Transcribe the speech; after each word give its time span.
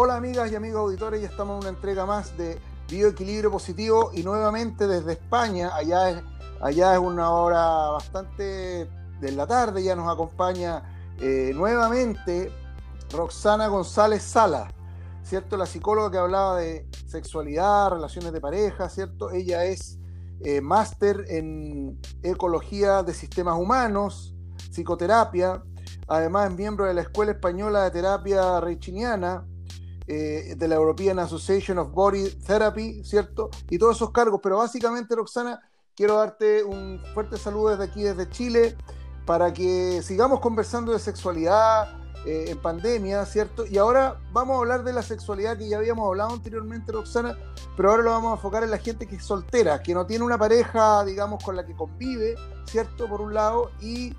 Hola 0.00 0.14
amigas 0.14 0.52
y 0.52 0.54
amigos 0.54 0.82
auditores, 0.82 1.20
ya 1.20 1.26
estamos 1.26 1.56
en 1.56 1.62
una 1.62 1.76
entrega 1.76 2.06
más 2.06 2.38
de 2.38 2.60
Bioequilibrio 2.88 3.50
Positivo 3.50 4.12
y 4.14 4.22
nuevamente 4.22 4.86
desde 4.86 5.14
España, 5.14 5.74
allá 5.74 6.10
es, 6.10 6.98
una 7.00 7.32
hora 7.32 7.88
bastante 7.88 8.88
de 9.20 9.32
la 9.32 9.48
tarde, 9.48 9.82
ya 9.82 9.96
nos 9.96 10.08
acompaña 10.08 10.84
eh, 11.20 11.50
nuevamente 11.52 12.52
Roxana 13.10 13.66
González 13.66 14.22
Sala, 14.22 14.68
¿cierto? 15.24 15.56
La 15.56 15.66
psicóloga 15.66 16.12
que 16.12 16.18
hablaba 16.18 16.58
de 16.58 16.86
sexualidad, 17.08 17.90
relaciones 17.90 18.32
de 18.32 18.40
pareja, 18.40 18.88
¿cierto? 18.88 19.32
Ella 19.32 19.64
es 19.64 19.98
eh, 20.44 20.60
máster 20.60 21.24
en 21.26 22.00
ecología 22.22 23.02
de 23.02 23.14
sistemas 23.14 23.58
humanos, 23.58 24.32
psicoterapia, 24.70 25.60
además 26.06 26.50
es 26.52 26.56
miembro 26.56 26.84
de 26.84 26.94
la 26.94 27.00
Escuela 27.00 27.32
Española 27.32 27.82
de 27.82 27.90
Terapia 27.90 28.60
Reichiniana, 28.60 29.44
eh, 30.08 30.54
de 30.56 30.68
la 30.68 30.76
European 30.76 31.18
Association 31.18 31.78
of 31.78 31.92
Body 31.92 32.30
Therapy, 32.46 33.04
¿cierto? 33.04 33.50
Y 33.68 33.78
todos 33.78 33.96
esos 33.96 34.10
cargos. 34.10 34.40
Pero 34.42 34.56
básicamente, 34.56 35.14
Roxana, 35.14 35.60
quiero 35.94 36.16
darte 36.16 36.64
un 36.64 37.00
fuerte 37.12 37.36
saludo 37.36 37.70
desde 37.70 37.84
aquí, 37.84 38.02
desde 38.02 38.28
Chile, 38.30 38.76
para 39.26 39.52
que 39.52 40.00
sigamos 40.02 40.40
conversando 40.40 40.92
de 40.92 40.98
sexualidad 40.98 41.98
eh, 42.24 42.46
en 42.48 42.58
pandemia, 42.58 43.24
¿cierto? 43.26 43.66
Y 43.66 43.78
ahora 43.78 44.18
vamos 44.32 44.56
a 44.56 44.58
hablar 44.60 44.82
de 44.82 44.92
la 44.92 45.02
sexualidad 45.02 45.56
que 45.56 45.68
ya 45.68 45.76
habíamos 45.76 46.08
hablado 46.08 46.30
anteriormente, 46.30 46.90
Roxana, 46.90 47.36
pero 47.76 47.90
ahora 47.90 48.02
lo 48.02 48.10
vamos 48.10 48.30
a 48.30 48.34
enfocar 48.36 48.64
en 48.64 48.70
la 48.70 48.78
gente 48.78 49.06
que 49.06 49.16
es 49.16 49.24
soltera, 49.24 49.82
que 49.82 49.94
no 49.94 50.06
tiene 50.06 50.24
una 50.24 50.38
pareja, 50.38 51.04
digamos, 51.04 51.44
con 51.44 51.54
la 51.54 51.66
que 51.66 51.76
convive, 51.76 52.34
¿cierto? 52.64 53.08
Por 53.08 53.20
un 53.20 53.34
lado, 53.34 53.70
y 53.80 54.14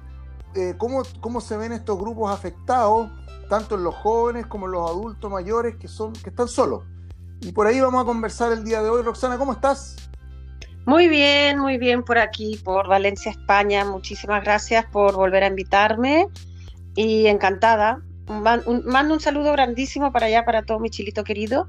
eh, 0.55 0.76
cómo, 0.77 1.03
cómo 1.21 1.41
se 1.41 1.58
ven 1.58 1.71
estos 1.71 1.98
grupos 1.98 2.31
afectados 2.31 3.09
tanto 3.49 3.76
en 3.76 3.84
los 3.84 3.95
jóvenes 3.95 4.45
como 4.45 4.67
en 4.67 4.73
los 4.73 4.89
adultos 4.89 5.30
mayores 5.31 5.75
que, 5.78 5.88
son, 5.88 6.14
que 6.14 6.30
están 6.30 6.47
solos. 6.47 6.83
Y 7.41 7.52
por 7.52 7.67
ahí 7.67 7.80
vamos 7.80 8.03
a 8.03 8.06
conversar 8.06 8.52
el 8.52 8.64
día 8.64 8.81
de 8.81 8.89
hoy. 8.89 9.02
Roxana, 9.02 9.38
¿cómo 9.38 9.53
estás? 9.53 9.95
Muy 10.86 11.08
bien, 11.08 11.59
muy 11.59 11.78
bien 11.78 12.03
por 12.03 12.17
aquí, 12.17 12.59
por 12.64 12.88
Valencia, 12.88 13.31
España. 13.31 13.86
Muchísimas 13.86 14.44
gracias 14.44 14.86
por 14.86 15.16
volver 15.16 15.44
a 15.44 15.47
invitarme 15.47 16.28
y 16.95 17.28
encantada. 17.28 18.02
mando 18.28 19.13
un 19.13 19.19
saludo 19.19 19.52
grandísimo 19.52 20.11
para 20.11 20.28
allá, 20.28 20.45
para 20.45 20.63
todo 20.63 20.80
mi 20.80 20.89
chilito 20.89 21.23
querido 21.23 21.67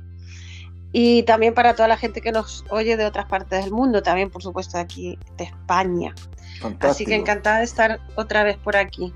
y 0.92 1.22
también 1.22 1.54
para 1.54 1.74
toda 1.74 1.88
la 1.88 1.96
gente 1.96 2.20
que 2.20 2.32
nos 2.32 2.64
oye 2.70 2.96
de 2.96 3.06
otras 3.06 3.26
partes 3.26 3.64
del 3.64 3.72
mundo, 3.72 4.02
también 4.02 4.30
por 4.30 4.42
supuesto 4.42 4.76
de 4.76 4.82
aquí 4.82 5.18
de 5.36 5.44
España. 5.44 6.14
Así 6.80 7.04
que 7.04 7.14
encantada 7.14 7.58
de 7.58 7.64
estar 7.64 8.00
otra 8.16 8.42
vez 8.42 8.56
por 8.58 8.76
aquí. 8.76 9.14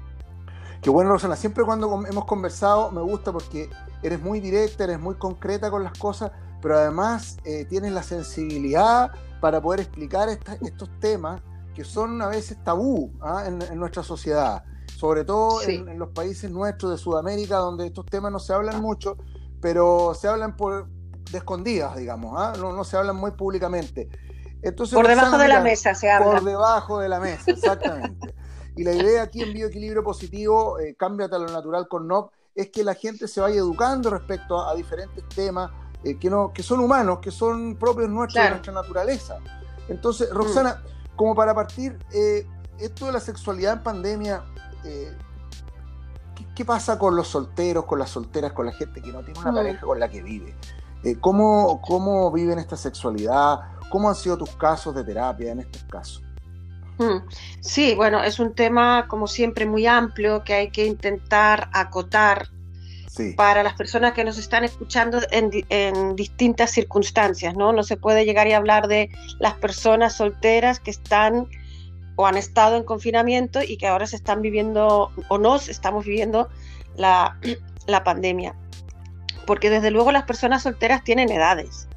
Qué 0.80 0.90
bueno, 0.90 1.10
Rosana. 1.10 1.36
Siempre 1.36 1.64
cuando 1.64 2.04
hemos 2.06 2.24
conversado 2.26 2.90
me 2.90 3.00
gusta 3.00 3.32
porque 3.32 3.70
eres 4.02 4.20
muy 4.20 4.40
directa, 4.40 4.84
eres 4.84 5.00
muy 5.00 5.14
concreta 5.16 5.70
con 5.70 5.82
las 5.82 5.98
cosas, 5.98 6.30
pero 6.60 6.78
además 6.78 7.38
eh, 7.44 7.64
tienes 7.64 7.92
la 7.92 8.02
sensibilidad 8.02 9.10
para 9.40 9.60
poder 9.60 9.80
explicar 9.80 10.28
estos 10.28 10.90
temas 11.00 11.42
que 11.74 11.84
son 11.84 12.22
a 12.22 12.28
veces 12.28 12.56
tabú 12.62 13.12
¿ah? 13.20 13.44
en, 13.46 13.78
nuestra 13.78 14.02
sociedad, 14.02 14.64
sobre 14.96 15.24
todo 15.24 15.60
en, 15.62 15.98
los 15.98 16.10
países 16.10 16.50
nuestros 16.50 16.92
de 16.92 16.98
Sudamérica, 16.98 17.56
donde 17.56 17.86
estos 17.86 18.06
temas 18.06 18.30
no 18.30 18.38
se 18.38 18.52
hablan 18.52 18.80
mucho, 18.80 19.16
pero 19.60 20.14
se 20.14 20.28
hablan 20.28 20.56
por 20.56 20.88
de 21.30 21.38
escondidas, 21.38 21.96
digamos, 21.96 22.34
¿ah? 22.38 22.52
no, 22.58 22.72
no 22.72 22.84
se 22.84 22.96
hablan 22.96 23.16
muy 23.16 23.32
públicamente. 23.32 24.08
Entonces, 24.62 24.94
por 24.94 25.06
debajo 25.06 25.36
de 25.36 25.48
la 25.48 25.60
mesa 25.60 25.94
se 25.94 26.10
habla. 26.10 26.32
Por 26.32 26.44
debajo 26.44 26.98
de 26.98 27.08
la 27.08 27.20
mesa, 27.20 27.50
exactamente. 27.50 28.34
Y 28.76 28.82
la 28.82 28.92
idea 28.92 29.22
aquí 29.22 29.42
en 29.42 29.52
Bioequilibrio 29.52 30.02
Positivo, 30.02 30.78
eh, 30.80 30.96
Cámbiate 30.98 31.36
a 31.36 31.38
lo 31.38 31.46
Natural 31.46 31.86
con 31.86 32.08
NOP, 32.08 32.32
es 32.54 32.70
que 32.70 32.84
la 32.84 32.94
gente 32.94 33.28
se 33.28 33.40
vaya 33.40 33.56
educando 33.56 34.10
respecto 34.10 34.60
a, 34.66 34.74
diferentes 34.74 35.24
temas 35.28 35.70
eh, 36.04 36.18
que, 36.18 36.30
no, 36.30 36.52
que 36.52 36.62
son 36.62 36.80
humanos, 36.80 37.18
que 37.20 37.30
son 37.30 37.76
propios 37.76 38.08
nuestros 38.08 38.42
de 38.42 38.50
nuestra 38.50 38.72
naturaleza. 38.72 39.38
Entonces, 39.88 40.30
mm. 40.30 40.34
Roxana, 40.34 40.82
como 41.16 41.34
para 41.34 41.54
partir, 41.54 41.98
eh, 42.12 42.46
esto 42.78 43.06
de 43.06 43.12
la 43.12 43.20
sexualidad 43.20 43.74
en 43.74 43.82
pandemia, 43.82 44.44
eh, 44.84 45.12
¿qué, 46.54 46.64
pasa 46.64 46.98
con 46.98 47.16
los 47.16 47.28
solteros, 47.28 47.84
con 47.84 47.98
las 47.98 48.10
solteras, 48.10 48.52
con 48.52 48.66
la 48.66 48.72
gente 48.72 49.00
que 49.00 49.12
no 49.12 49.22
tiene 49.24 49.40
una 49.40 49.52
mm. 49.52 49.54
pareja 49.54 49.80
con 49.80 50.00
la 50.00 50.08
que 50.08 50.22
vive? 50.22 50.54
¿Cómo, 51.20 51.80
¿Cómo 51.82 52.30
viven 52.32 52.58
esta 52.58 52.76
sexualidad? 52.76 53.60
¿Cómo 53.90 54.08
han 54.08 54.14
sido 54.14 54.36
tus 54.38 54.50
casos 54.50 54.94
de 54.94 55.04
terapia 55.04 55.52
en 55.52 55.60
estos 55.60 55.84
casos? 55.84 56.22
Mm. 56.98 57.28
Sí, 57.60 57.94
bueno, 57.94 58.22
es 58.22 58.38
un 58.38 58.54
tema 58.54 59.06
como 59.08 59.26
siempre 59.26 59.66
muy 59.66 59.86
amplio 59.86 60.44
que 60.44 60.54
hay 60.54 60.70
que 60.70 60.86
intentar 60.86 61.68
acotar 61.72 62.48
para 63.36 63.62
las 63.62 63.74
personas 63.74 64.12
que 64.12 64.24
nos 64.24 64.38
están 64.38 64.64
escuchando 64.64 65.20
en, 65.30 66.16
distintas 66.16 66.72
circunstancias, 66.72 67.54
¿no? 67.54 67.72
No 67.72 67.84
se 67.84 67.96
puede 67.96 68.24
llegar 68.24 68.48
y 68.48 68.52
hablar 68.52 68.88
de 68.88 69.10
las 69.38 69.54
personas 69.54 70.16
solteras 70.16 70.80
que 70.80 70.90
están 70.90 71.46
o 72.16 72.26
han 72.26 72.36
estado 72.36 72.76
en 72.76 72.84
confinamiento 72.84 73.62
y 73.62 73.76
que 73.76 73.86
ahora 73.86 74.06
se 74.06 74.16
están 74.16 74.42
viviendo 74.42 75.12
o 75.28 75.38
nos 75.38 75.68
estamos 75.68 76.04
viviendo 76.04 76.48
la, 76.96 77.38
la 77.86 78.02
pandemia. 78.02 78.54
Porque 79.46 79.70
desde 79.70 79.90
luego 79.90 80.12
las 80.12 80.24
personas 80.24 80.62
solteras 80.62 81.04
tienen 81.04 81.30
edades. 81.30 81.88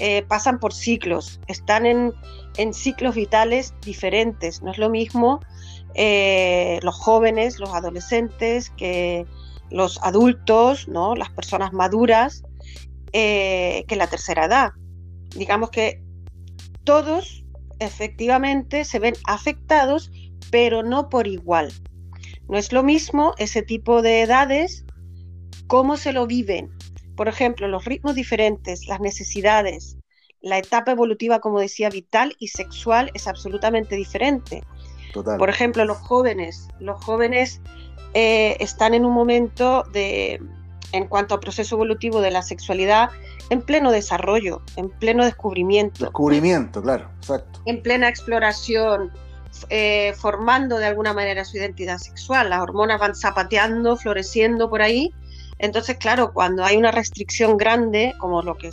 Eh, 0.00 0.22
pasan 0.28 0.60
por 0.60 0.72
ciclos, 0.72 1.40
están 1.48 1.84
en, 1.84 2.14
ciclos 2.72 3.16
vitales 3.16 3.74
diferentes. 3.80 4.62
No 4.62 4.70
es 4.70 4.78
lo 4.78 4.90
mismo 4.90 5.40
eh, 5.94 6.78
los 6.82 6.94
jóvenes, 6.94 7.58
los 7.58 7.70
adolescentes, 7.74 8.70
que 8.70 9.26
los 9.70 9.98
adultos, 10.02 10.86
¿no? 10.86 11.16
las 11.16 11.30
personas 11.30 11.72
maduras, 11.72 12.44
eh, 13.12 13.84
que 13.88 13.96
la 13.96 14.06
tercera 14.06 14.44
edad. 14.44 14.70
Digamos 15.36 15.70
que 15.70 16.00
todos 16.84 17.44
efectivamente 17.80 18.84
se 18.84 19.00
ven 19.00 19.14
afectados, 19.26 20.12
pero 20.50 20.82
no 20.84 21.08
por 21.08 21.26
igual. 21.26 21.72
No 22.48 22.56
es 22.56 22.72
lo 22.72 22.82
mismo 22.82 23.34
ese 23.36 23.62
tipo 23.62 24.00
de 24.00 24.22
edades, 24.22 24.84
cómo 25.68 25.96
se 25.96 26.12
lo 26.12 26.26
viven, 26.26 26.70
por 27.16 27.28
ejemplo, 27.28 27.68
los 27.68 27.84
ritmos 27.84 28.16
diferentes, 28.16 28.88
las 28.88 29.00
necesidades, 29.00 29.96
la 30.40 30.58
etapa 30.58 30.92
evolutiva, 30.92 31.40
como 31.40 31.60
decía, 31.60 31.90
vital 31.90 32.34
y 32.38 32.48
sexual 32.48 33.10
es 33.14 33.28
absolutamente 33.28 33.96
diferente. 33.96 34.64
Por 35.12 35.48
ejemplo, 35.48 35.84
los 35.84 35.98
jóvenes, 35.98 36.68
los 36.80 37.02
jóvenes 37.04 37.60
eh, 38.14 38.56
están 38.60 38.94
en 38.94 39.04
un 39.04 39.12
momento 39.12 39.84
de, 39.92 40.40
en 40.92 41.06
cuanto 41.06 41.34
al 41.34 41.40
proceso 41.40 41.74
evolutivo 41.74 42.20
de 42.20 42.30
la 42.30 42.42
sexualidad, 42.42 43.10
en 43.50 43.62
pleno 43.62 43.90
desarrollo, 43.90 44.62
en 44.76 44.90
pleno 44.90 45.24
descubrimiento. 45.24 46.04
Descubrimiento, 46.04 46.82
claro, 46.82 47.10
exacto. 47.18 47.60
En 47.66 47.82
plena 47.82 48.08
exploración, 48.08 49.10
eh, 49.70 50.14
formando 50.16 50.78
de 50.78 50.86
alguna 50.86 51.12
manera 51.14 51.44
su 51.44 51.56
identidad 51.56 51.98
sexual. 51.98 52.50
Las 52.50 52.60
hormonas 52.60 53.00
van 53.00 53.16
zapateando, 53.16 53.96
floreciendo 53.96 54.70
por 54.70 54.82
ahí 54.82 55.12
entonces, 55.58 55.96
claro, 55.96 56.32
cuando 56.32 56.64
hay 56.64 56.76
una 56.76 56.90
restricción 56.90 57.56
grande, 57.56 58.14
como 58.18 58.42
lo 58.42 58.56
que 58.56 58.70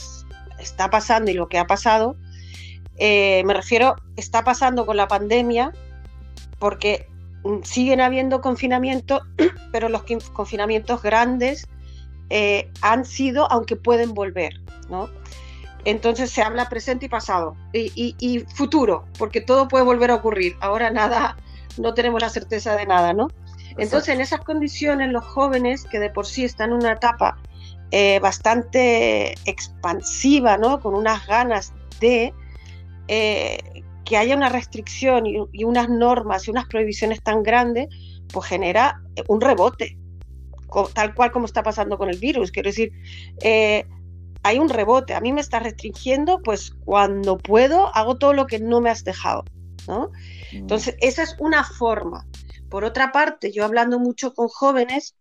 está 0.59 0.89
pasando 0.89 1.31
y 1.31 1.33
lo 1.33 1.47
que 1.47 1.57
ha 1.57 1.65
pasado, 1.65 2.15
eh, 2.97 3.43
me 3.45 3.53
refiero, 3.53 3.95
está 4.15 4.43
pasando 4.43 4.85
con 4.85 4.97
la 4.97 5.07
pandemia, 5.07 5.73
porque 6.59 7.07
siguen 7.63 8.01
habiendo 8.01 8.41
confinamientos, 8.41 9.21
pero 9.71 9.89
los 9.89 10.03
confinamientos 10.33 11.01
grandes 11.01 11.67
eh, 12.29 12.71
han 12.81 13.05
sido, 13.05 13.51
aunque 13.51 13.75
pueden 13.75 14.13
volver, 14.13 14.53
¿no? 14.89 15.09
Entonces 15.83 16.31
se 16.31 16.41
habla 16.41 16.67
presente 16.67 17.05
y 17.05 17.09
pasado 17.09 17.55
y, 17.71 18.15
y, 18.17 18.39
futuro, 18.55 19.05
porque 19.19 19.39
todo 19.39 19.67
puede 19.67 19.83
volver 19.83 20.09
a 20.09 20.15
ocurrir. 20.15 20.55
Ahora 20.59 20.89
nada, 20.89 21.37
no 21.77 21.93
tenemos 21.93 22.19
la 22.21 22.29
certeza 22.29 22.75
de 22.75 22.87
nada, 22.87 23.13
¿no? 23.13 23.27
Entonces, 23.77 24.13
en 24.13 24.21
esas 24.21 24.41
condiciones, 24.41 25.11
los 25.11 25.23
jóvenes 25.23 25.83
que 25.83 25.99
de 25.99 26.09
por 26.09 26.25
sí 26.25 26.45
están 26.45 26.71
en 26.71 26.77
una 26.77 26.93
etapa 26.93 27.37
eh, 27.91 28.19
bastante 28.19 29.33
expansiva, 29.45 30.57
¿no? 30.57 30.79
con 30.79 30.95
unas 30.95 31.25
ganas 31.27 31.73
de 31.99 32.33
eh, 33.07 33.83
que 34.05 34.17
haya 34.17 34.35
una 34.35 34.49
restricción 34.49 35.25
y, 35.25 35.63
unas 35.63 35.89
normas 35.89 36.47
y 36.47 36.51
unas 36.51 36.65
prohibiciones 36.65 37.21
tan 37.21 37.43
grandes, 37.43 37.87
pues 38.31 38.47
genera 38.47 39.01
un 39.27 39.41
rebote, 39.41 39.97
tal 40.93 41.13
cual 41.13 41.31
como 41.31 41.45
está 41.45 41.63
pasando 41.63 41.97
con 41.97 42.09
el 42.09 42.17
virus. 42.17 42.51
Quiero 42.51 42.69
decir, 42.69 42.91
eh, 43.41 43.85
hay 44.43 44.59
un 44.59 44.69
rebote. 44.69 45.15
A 45.15 45.21
mí 45.21 45.33
me 45.33 45.41
está 45.41 45.59
restringiendo, 45.59 46.39
pues 46.43 46.71
cuando 46.85 47.37
puedo 47.37 47.95
hago 47.95 48.17
todo 48.17 48.33
lo 48.33 48.45
que 48.45 48.59
no 48.59 48.79
me 48.79 48.89
has 48.89 49.03
dejado. 49.03 49.43
¿no? 49.87 50.11
Mm. 50.51 50.57
Entonces, 50.57 50.95
esa 51.01 51.23
es 51.23 51.35
una 51.39 51.63
forma. 51.63 52.27
Por 52.69 52.83
otra 52.83 53.11
parte, 53.11 53.51
yo 53.51 53.65
hablando 53.65 53.99
mucho 53.99 54.33
con 54.33 54.47
jóvenes, 54.47 55.15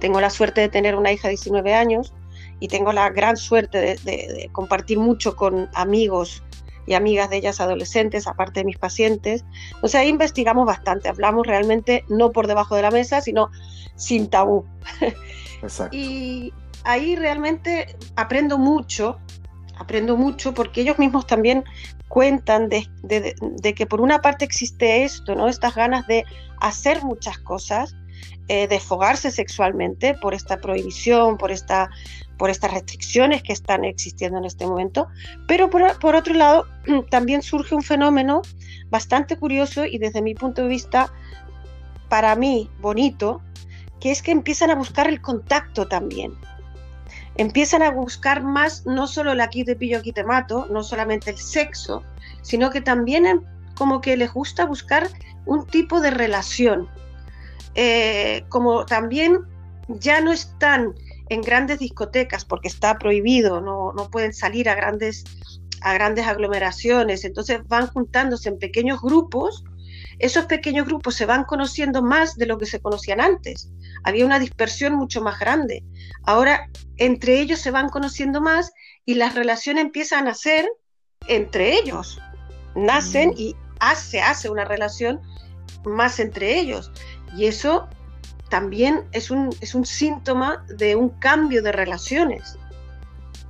tengo 0.00 0.20
la 0.20 0.30
suerte 0.30 0.60
de 0.60 0.68
tener 0.68 0.96
una 0.96 1.12
hija 1.12 1.28
de 1.28 1.32
19 1.32 1.74
años 1.74 2.12
y 2.60 2.68
tengo 2.68 2.92
la 2.92 3.10
gran 3.10 3.36
suerte 3.36 3.96
de, 4.02 4.48
compartir 4.52 4.98
mucho 4.98 5.36
con 5.36 5.68
amigos 5.74 6.42
y 6.86 6.94
amigas 6.94 7.30
de 7.30 7.36
ellas 7.36 7.60
adolescentes, 7.60 8.26
aparte 8.26 8.60
de 8.60 8.64
mis 8.64 8.78
pacientes. 8.78 9.44
O 9.82 9.88
sea, 9.88 10.00
ahí 10.00 10.08
investigamos 10.08 10.66
bastante, 10.66 11.08
hablamos 11.08 11.46
realmente 11.46 12.04
no 12.08 12.32
por 12.32 12.46
debajo 12.46 12.74
de 12.74 12.82
la 12.82 12.90
mesa, 12.90 13.20
sino 13.20 13.50
sin 13.96 14.28
tabú. 14.28 14.64
Exacto. 15.62 15.96
y, 15.96 16.52
ahí 16.84 17.16
realmente 17.16 17.96
aprendo 18.16 18.58
mucho, 18.58 19.18
aprendo 19.76 20.16
mucho 20.16 20.54
porque 20.54 20.80
ellos 20.82 20.98
mismos 20.98 21.26
también 21.26 21.64
cuentan 22.08 22.68
de, 22.68 23.74
que 23.74 23.86
por 23.86 24.00
una 24.00 24.20
parte 24.20 24.44
existe 24.44 25.04
esto, 25.04 25.34
¿no? 25.34 25.48
Estas 25.48 25.74
ganas 25.74 26.06
de 26.06 26.24
hacer 26.62 27.02
muchas 27.02 27.38
cosas, 27.38 27.94
eh, 28.48 28.66
de 28.68 28.80
fogarse 28.80 29.30
sexualmente 29.30 30.14
por 30.14 30.34
esta 30.34 30.60
prohibición, 30.60 31.38
por, 31.38 31.50
esta, 31.50 31.90
por 32.38 32.50
estas 32.50 32.72
restricciones 32.72 33.42
que 33.42 33.52
están 33.52 33.84
existiendo 33.84 34.38
en 34.38 34.44
este 34.44 34.66
momento, 34.66 35.08
pero 35.46 35.70
por, 35.70 35.98
por 35.98 36.14
otro 36.14 36.34
lado 36.34 36.66
también 37.10 37.42
surge 37.42 37.74
un 37.74 37.82
fenómeno 37.82 38.42
bastante 38.90 39.36
curioso 39.36 39.84
y 39.86 39.98
desde 39.98 40.22
mi 40.22 40.34
punto 40.34 40.62
de 40.62 40.68
vista, 40.68 41.12
para 42.08 42.34
mí, 42.36 42.68
bonito, 42.80 43.40
que 44.00 44.10
es 44.10 44.22
que 44.22 44.32
empiezan 44.32 44.70
a 44.70 44.74
buscar 44.74 45.08
el 45.08 45.20
contacto 45.20 45.86
también. 45.86 46.34
Empiezan 47.36 47.82
a 47.82 47.90
buscar 47.90 48.42
más 48.42 48.84
no 48.84 49.06
solo 49.06 49.32
el 49.32 49.40
aquí 49.40 49.64
te 49.64 49.76
pillo, 49.76 49.98
aquí 49.98 50.12
te 50.12 50.24
mato, 50.24 50.66
no 50.70 50.82
solamente 50.82 51.30
el 51.30 51.38
sexo, 51.38 52.02
sino 52.42 52.70
que 52.70 52.80
también 52.80 53.24
em, 53.24 53.40
como 53.82 54.00
que 54.00 54.16
les 54.16 54.32
gusta 54.32 54.64
buscar 54.64 55.08
un 55.44 55.66
tipo 55.66 56.00
de 56.00 56.12
relación. 56.12 56.88
Eh, 57.74 58.44
como 58.48 58.86
también 58.86 59.40
ya 59.88 60.20
no 60.20 60.30
están 60.30 60.94
en 61.28 61.40
grandes 61.40 61.80
discotecas 61.80 62.44
porque 62.44 62.68
está 62.68 62.96
prohibido, 62.96 63.60
no, 63.60 63.92
no 63.92 64.08
pueden 64.08 64.34
salir 64.34 64.68
a 64.68 64.76
grandes, 64.76 65.24
a 65.80 65.94
grandes 65.94 66.28
aglomeraciones, 66.28 67.24
entonces 67.24 67.58
van 67.66 67.88
juntándose 67.88 68.50
en 68.50 68.60
pequeños 68.60 69.02
grupos 69.02 69.64
esos 70.20 70.44
pequeños 70.44 70.86
grupos 70.86 71.16
se 71.16 71.26
van 71.26 71.42
conociendo 71.42 72.02
más 72.02 72.36
de 72.36 72.46
lo 72.46 72.56
que 72.56 72.66
se 72.66 72.80
conocían 72.80 73.20
antes. 73.20 73.72
Había 74.04 74.24
una 74.24 74.38
dispersión 74.38 74.94
mucho 74.94 75.20
más 75.20 75.40
grande. 75.40 75.82
Ahora, 76.22 76.70
entre 76.96 77.40
ellos 77.40 77.58
se 77.58 77.72
van 77.72 77.88
conociendo 77.88 78.40
más 78.40 78.70
y 79.04 79.14
las 79.14 79.34
relaciones 79.34 79.82
empiezan 79.82 80.28
a 80.28 80.34
ser 80.34 80.68
entre 81.26 81.74
ellos. 81.74 82.20
Nacen 82.76 83.30
mm. 83.30 83.34
y 83.36 83.56
se 83.94 84.20
hace 84.20 84.48
una 84.48 84.64
relación 84.64 85.20
más 85.84 86.20
entre 86.20 86.58
ellos. 86.58 86.90
Y 87.36 87.46
eso 87.46 87.88
también 88.48 89.04
es 89.12 89.30
un, 89.30 89.54
es 89.60 89.74
un 89.74 89.86
síntoma 89.86 90.64
de 90.68 90.94
un 90.94 91.08
cambio 91.08 91.62
de 91.62 91.72
relaciones 91.72 92.58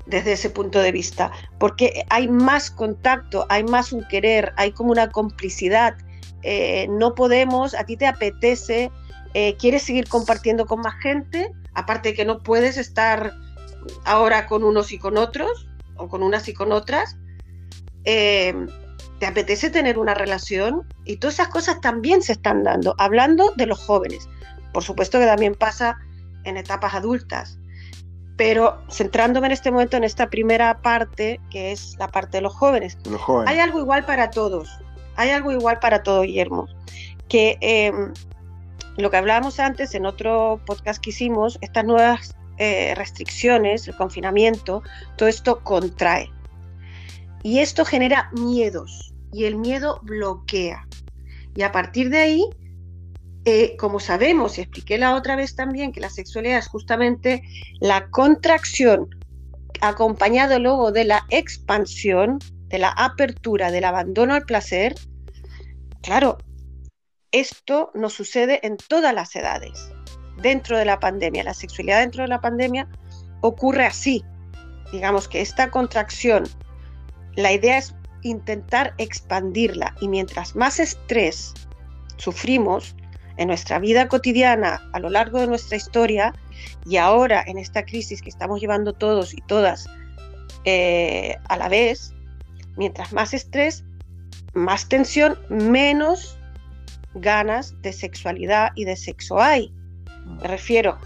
desde 0.06 0.32
ese 0.32 0.50
punto 0.50 0.80
de 0.80 0.92
vista, 0.92 1.30
porque 1.58 2.04
hay 2.10 2.28
más 2.28 2.70
contacto, 2.70 3.46
hay 3.48 3.64
más 3.64 3.92
un 3.92 4.04
querer, 4.08 4.52
hay 4.56 4.72
como 4.72 4.90
una 4.90 5.10
complicidad, 5.10 5.96
eh, 6.42 6.86
no 6.90 7.14
podemos, 7.14 7.74
a 7.74 7.84
ti 7.84 7.96
te 7.96 8.06
apetece, 8.06 8.90
eh, 9.34 9.56
quieres 9.56 9.84
seguir 9.84 10.08
compartiendo 10.08 10.66
con 10.66 10.80
más 10.80 10.94
gente, 11.00 11.52
aparte 11.74 12.10
de 12.10 12.14
que 12.14 12.24
no 12.24 12.42
puedes 12.42 12.76
estar 12.76 13.32
ahora 14.04 14.46
con 14.46 14.64
unos 14.64 14.92
y 14.92 14.98
con 14.98 15.16
otros, 15.16 15.68
o 15.96 16.08
con 16.08 16.22
unas 16.22 16.48
y 16.48 16.54
con 16.54 16.72
otras, 16.72 17.16
eh, 18.04 18.54
te 19.22 19.28
apetece 19.28 19.70
tener 19.70 20.00
una 20.00 20.14
relación 20.14 20.82
y 21.04 21.18
todas 21.18 21.34
esas 21.34 21.46
cosas 21.46 21.80
también 21.80 22.22
se 22.22 22.32
están 22.32 22.64
dando, 22.64 22.96
hablando 22.98 23.52
de 23.54 23.66
los 23.66 23.78
jóvenes. 23.78 24.28
Por 24.72 24.82
supuesto 24.82 25.20
que 25.20 25.26
también 25.26 25.54
pasa 25.54 25.96
en 26.42 26.56
etapas 26.56 26.92
adultas, 26.92 27.56
pero 28.36 28.82
centrándome 28.90 29.46
en 29.46 29.52
este 29.52 29.70
momento 29.70 29.96
en 29.96 30.02
esta 30.02 30.28
primera 30.28 30.82
parte, 30.82 31.40
que 31.52 31.70
es 31.70 31.94
la 32.00 32.08
parte 32.08 32.38
de 32.38 32.40
los 32.40 32.52
jóvenes. 32.52 32.98
los 33.08 33.20
jóvenes. 33.20 33.54
Hay 33.54 33.60
algo 33.60 33.78
igual 33.78 34.04
para 34.04 34.28
todos 34.28 34.68
hay 35.14 35.30
algo 35.30 35.52
igual 35.52 35.78
para 35.78 36.02
todo, 36.02 36.22
Guillermo, 36.22 36.66
que 37.28 37.58
em, 37.60 38.12
lo 38.96 39.08
que 39.08 39.18
hablábamos 39.18 39.60
antes 39.60 39.94
en 39.94 40.04
otro 40.04 40.60
podcast 40.66 41.00
que 41.00 41.10
hicimos, 41.10 41.58
estas 41.60 41.84
nuevas 41.84 42.34
eh, 42.58 42.92
restricciones, 42.96 43.86
el 43.86 43.94
confinamiento, 43.94 44.82
todo 45.16 45.28
esto 45.28 45.60
contrae. 45.62 46.28
Y 47.44 47.60
esto 47.60 47.84
genera 47.84 48.30
miedos 48.32 49.11
y 49.32 49.44
el 49.44 49.56
miedo 49.56 50.00
bloquea. 50.02 50.86
Y 51.54 51.62
a 51.62 51.72
partir 51.72 52.10
de 52.10 52.18
ahí, 52.18 52.50
eh, 53.44 53.76
como 53.76 53.98
sabemos, 53.98 54.58
y 54.58 54.62
expliqué 54.62 54.98
la 54.98 55.14
otra 55.14 55.36
vez 55.36 55.56
también, 55.56 55.92
que 55.92 56.00
la 56.00 56.10
sexualidad 56.10 56.58
es 56.58 56.68
justamente 56.68 57.42
la 57.80 58.08
contracción 58.10 59.08
acompañado 59.80 60.58
luego 60.58 60.92
de 60.92 61.04
la 61.04 61.26
expansión, 61.30 62.38
de 62.68 62.78
la 62.78 62.90
apertura, 62.90 63.70
del 63.70 63.84
abandono 63.84 64.34
al 64.34 64.44
placer, 64.44 64.94
claro, 66.02 66.38
esto 67.32 67.90
nos 67.94 68.12
sucede 68.12 68.64
en 68.66 68.76
todas 68.76 69.14
las 69.14 69.34
edades. 69.34 69.90
Dentro 70.40 70.78
de 70.78 70.84
la 70.84 71.00
pandemia, 71.00 71.44
la 71.44 71.54
sexualidad 71.54 72.00
dentro 72.00 72.22
de 72.22 72.28
la 72.28 72.40
pandemia 72.40 72.88
ocurre 73.40 73.86
así. 73.86 74.24
Digamos 74.92 75.28
que 75.28 75.40
esta 75.40 75.70
contracción, 75.70 76.44
la 77.34 77.52
idea 77.52 77.78
es 77.78 77.94
intentar 78.22 78.94
expandirla 78.98 79.94
y 80.00 80.08
mientras 80.08 80.56
más 80.56 80.80
estrés 80.80 81.54
sufrimos 82.16 82.94
en 83.36 83.48
nuestra 83.48 83.78
vida 83.78 84.08
cotidiana 84.08 84.88
a 84.92 85.00
lo 85.00 85.10
largo 85.10 85.40
de 85.40 85.46
nuestra 85.46 85.76
historia 85.76 86.34
y 86.84 86.96
ahora 86.96 87.42
en 87.46 87.58
esta 87.58 87.84
crisis 87.84 88.22
que 88.22 88.28
estamos 88.28 88.60
llevando 88.60 88.92
todos 88.92 89.34
y 89.34 89.40
todas 89.46 89.86
eh, 90.64 91.36
a 91.48 91.56
la 91.56 91.68
vez, 91.68 92.14
Mientras 92.76 93.12
más 93.12 93.34
estrés, 93.34 93.84
más 94.54 94.88
tensión, 94.88 95.38
menos 95.48 96.38
ganas 97.14 97.80
de 97.82 97.92
sexualidad 97.92 98.70
y 98.74 98.84
de 98.84 98.96
sexo 98.96 99.40
hay. 99.40 99.72
Me 100.24 100.48
refiero, 100.48 100.98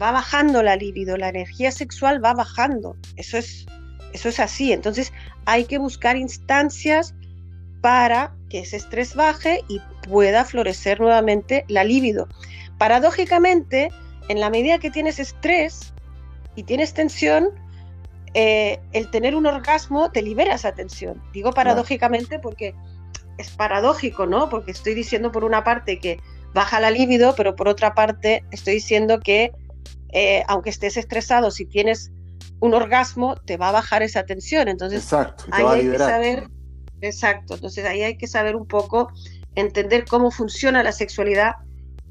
va 0.00 0.10
bajando 0.10 0.62
la 0.62 0.76
libido, 0.76 1.16
la 1.16 1.28
energía 1.28 1.70
sexual 1.70 2.24
va 2.24 2.34
bajando. 2.34 2.96
Eso 3.16 3.38
es, 3.38 3.66
eso 4.12 4.28
es 4.28 4.40
así. 4.40 4.72
Entonces 4.72 5.12
hay 5.44 5.64
que 5.64 5.78
buscar 5.78 6.16
instancias 6.16 7.14
para 7.80 8.34
que 8.48 8.60
ese 8.60 8.76
estrés 8.76 9.14
baje 9.14 9.60
y 9.68 9.80
pueda 10.08 10.44
florecer 10.44 11.00
nuevamente 11.00 11.64
la 11.68 11.84
libido. 11.84 12.28
Paradójicamente, 12.78 13.90
en 14.28 14.40
la 14.40 14.50
medida 14.50 14.78
que 14.78 14.90
tienes 14.90 15.18
estrés 15.18 15.92
y 16.54 16.62
tienes 16.62 16.94
tensión, 16.94 17.48
eh, 18.34 18.80
el 18.92 19.10
tener 19.10 19.34
un 19.34 19.46
orgasmo 19.46 20.10
te 20.10 20.22
libera 20.22 20.54
esa 20.54 20.72
tensión. 20.72 21.22
Digo 21.32 21.52
paradójicamente 21.52 22.38
porque 22.38 22.74
es 23.38 23.50
paradójico, 23.50 24.26
¿no? 24.26 24.48
Porque 24.48 24.70
estoy 24.70 24.94
diciendo 24.94 25.32
por 25.32 25.44
una 25.44 25.64
parte 25.64 25.98
que 25.98 26.18
baja 26.54 26.80
la 26.80 26.90
libido, 26.90 27.34
pero 27.34 27.56
por 27.56 27.68
otra 27.68 27.94
parte 27.94 28.44
estoy 28.50 28.74
diciendo 28.74 29.20
que 29.20 29.52
eh, 30.12 30.44
aunque 30.46 30.70
estés 30.70 30.96
estresado, 30.96 31.50
si 31.50 31.64
tienes 31.64 32.12
un 32.62 32.74
orgasmo, 32.74 33.36
te 33.36 33.56
va 33.56 33.68
a 33.68 33.72
bajar 33.72 34.02
esa 34.02 34.24
tensión. 34.24 34.68
Entonces, 34.68 35.02
exacto, 35.02 35.44
ahí 35.50 35.64
hay 35.64 35.90
que 35.90 35.98
saber, 35.98 36.48
exacto, 37.00 37.54
entonces 37.54 37.84
ahí 37.84 38.02
hay 38.02 38.16
que 38.16 38.26
saber 38.26 38.56
un 38.56 38.66
poco, 38.66 39.10
entender 39.54 40.04
cómo 40.08 40.30
funciona 40.30 40.82
la 40.82 40.92
sexualidad 40.92 41.52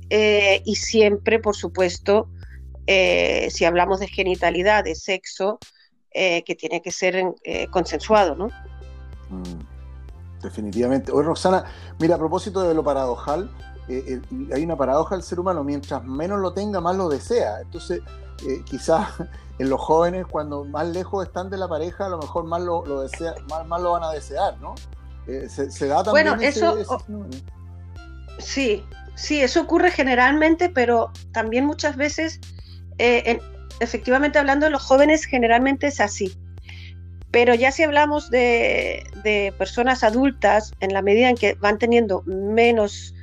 eh, 0.10 0.62
y 0.66 0.76
siempre, 0.76 1.40
por 1.40 1.56
supuesto, 1.56 2.30
si 2.86 3.66
hablamos 3.66 4.02
de 4.02 4.08
genitalidad, 4.08 4.84
de 4.84 4.96
sexo, 4.96 5.60
eh, 6.14 6.44
que 6.44 6.56
tiene 6.56 6.82
que 6.82 6.92
ser 6.92 7.16
eh, 7.46 7.68
consensuado, 7.68 8.36
¿no? 8.36 8.48
Mm, 9.30 10.42
definitivamente. 10.42 11.10
Oye, 11.10 11.26
Roxana, 11.26 11.64
mira, 12.00 12.16
a 12.16 12.18
propósito 12.18 12.68
de 12.68 12.74
lo 12.74 12.84
paradojal, 12.84 13.50
eh, 13.88 14.20
hay 14.54 14.64
una 14.66 14.76
paradoja 14.76 15.16
del 15.16 15.24
ser 15.24 15.40
humano, 15.40 15.64
mientras 15.64 16.04
menos 16.04 16.42
lo 16.42 16.52
tenga, 16.52 16.82
más 16.82 16.98
lo 16.98 17.08
desea. 17.08 17.62
Entonces, 17.62 18.02
quizás 18.66 19.08
en 19.62 19.70
los 19.70 19.80
jóvenes, 19.80 20.26
cuando 20.26 20.66
más 20.66 20.88
lejos 20.88 21.26
están 21.26 21.50
de 21.50 21.58
la 21.58 21.68
pareja, 21.68 22.08
a 22.08 22.10
lo 22.10 22.18
mejor 22.18 22.46
más 22.46 22.62
lo, 22.62 23.02
desea, 23.02 23.36
más, 23.48 23.82
lo 23.82 23.92
van 23.92 24.04
a 24.04 24.12
desear, 24.12 24.60
¿no? 24.60 24.74
Se, 25.48 25.88
da 25.88 26.04
también 26.04 26.28
bueno, 26.30 26.42
eso, 26.42 26.78
Sí, 28.40 28.84
sí, 29.14 29.40
eso 29.42 29.62
ocurre 29.62 29.92
generalmente, 29.92 30.70
pero 30.70 31.12
también 31.32 31.66
muchas 31.66 31.96
veces 31.96 32.40
en, 32.98 33.40
efectivamente 33.80 34.40
hablando 34.40 34.66
de 34.66 34.72
los 34.72 34.84
jóvenes 34.84 35.26
generalmente 35.26 35.88
es 35.88 36.00
así. 36.00 36.36
Pero 37.30 37.54
ya 37.54 37.72
si 37.72 37.84
hablamos 37.84 38.30
de, 38.30 39.54
personas 39.58 40.04
adultas, 40.04 40.74
en 40.80 40.92
la 40.92 41.02
medida 41.02 41.30
en 41.30 41.38
que 41.38 41.54
van 41.54 41.78
teniendo 41.78 42.24
menos 42.24 43.14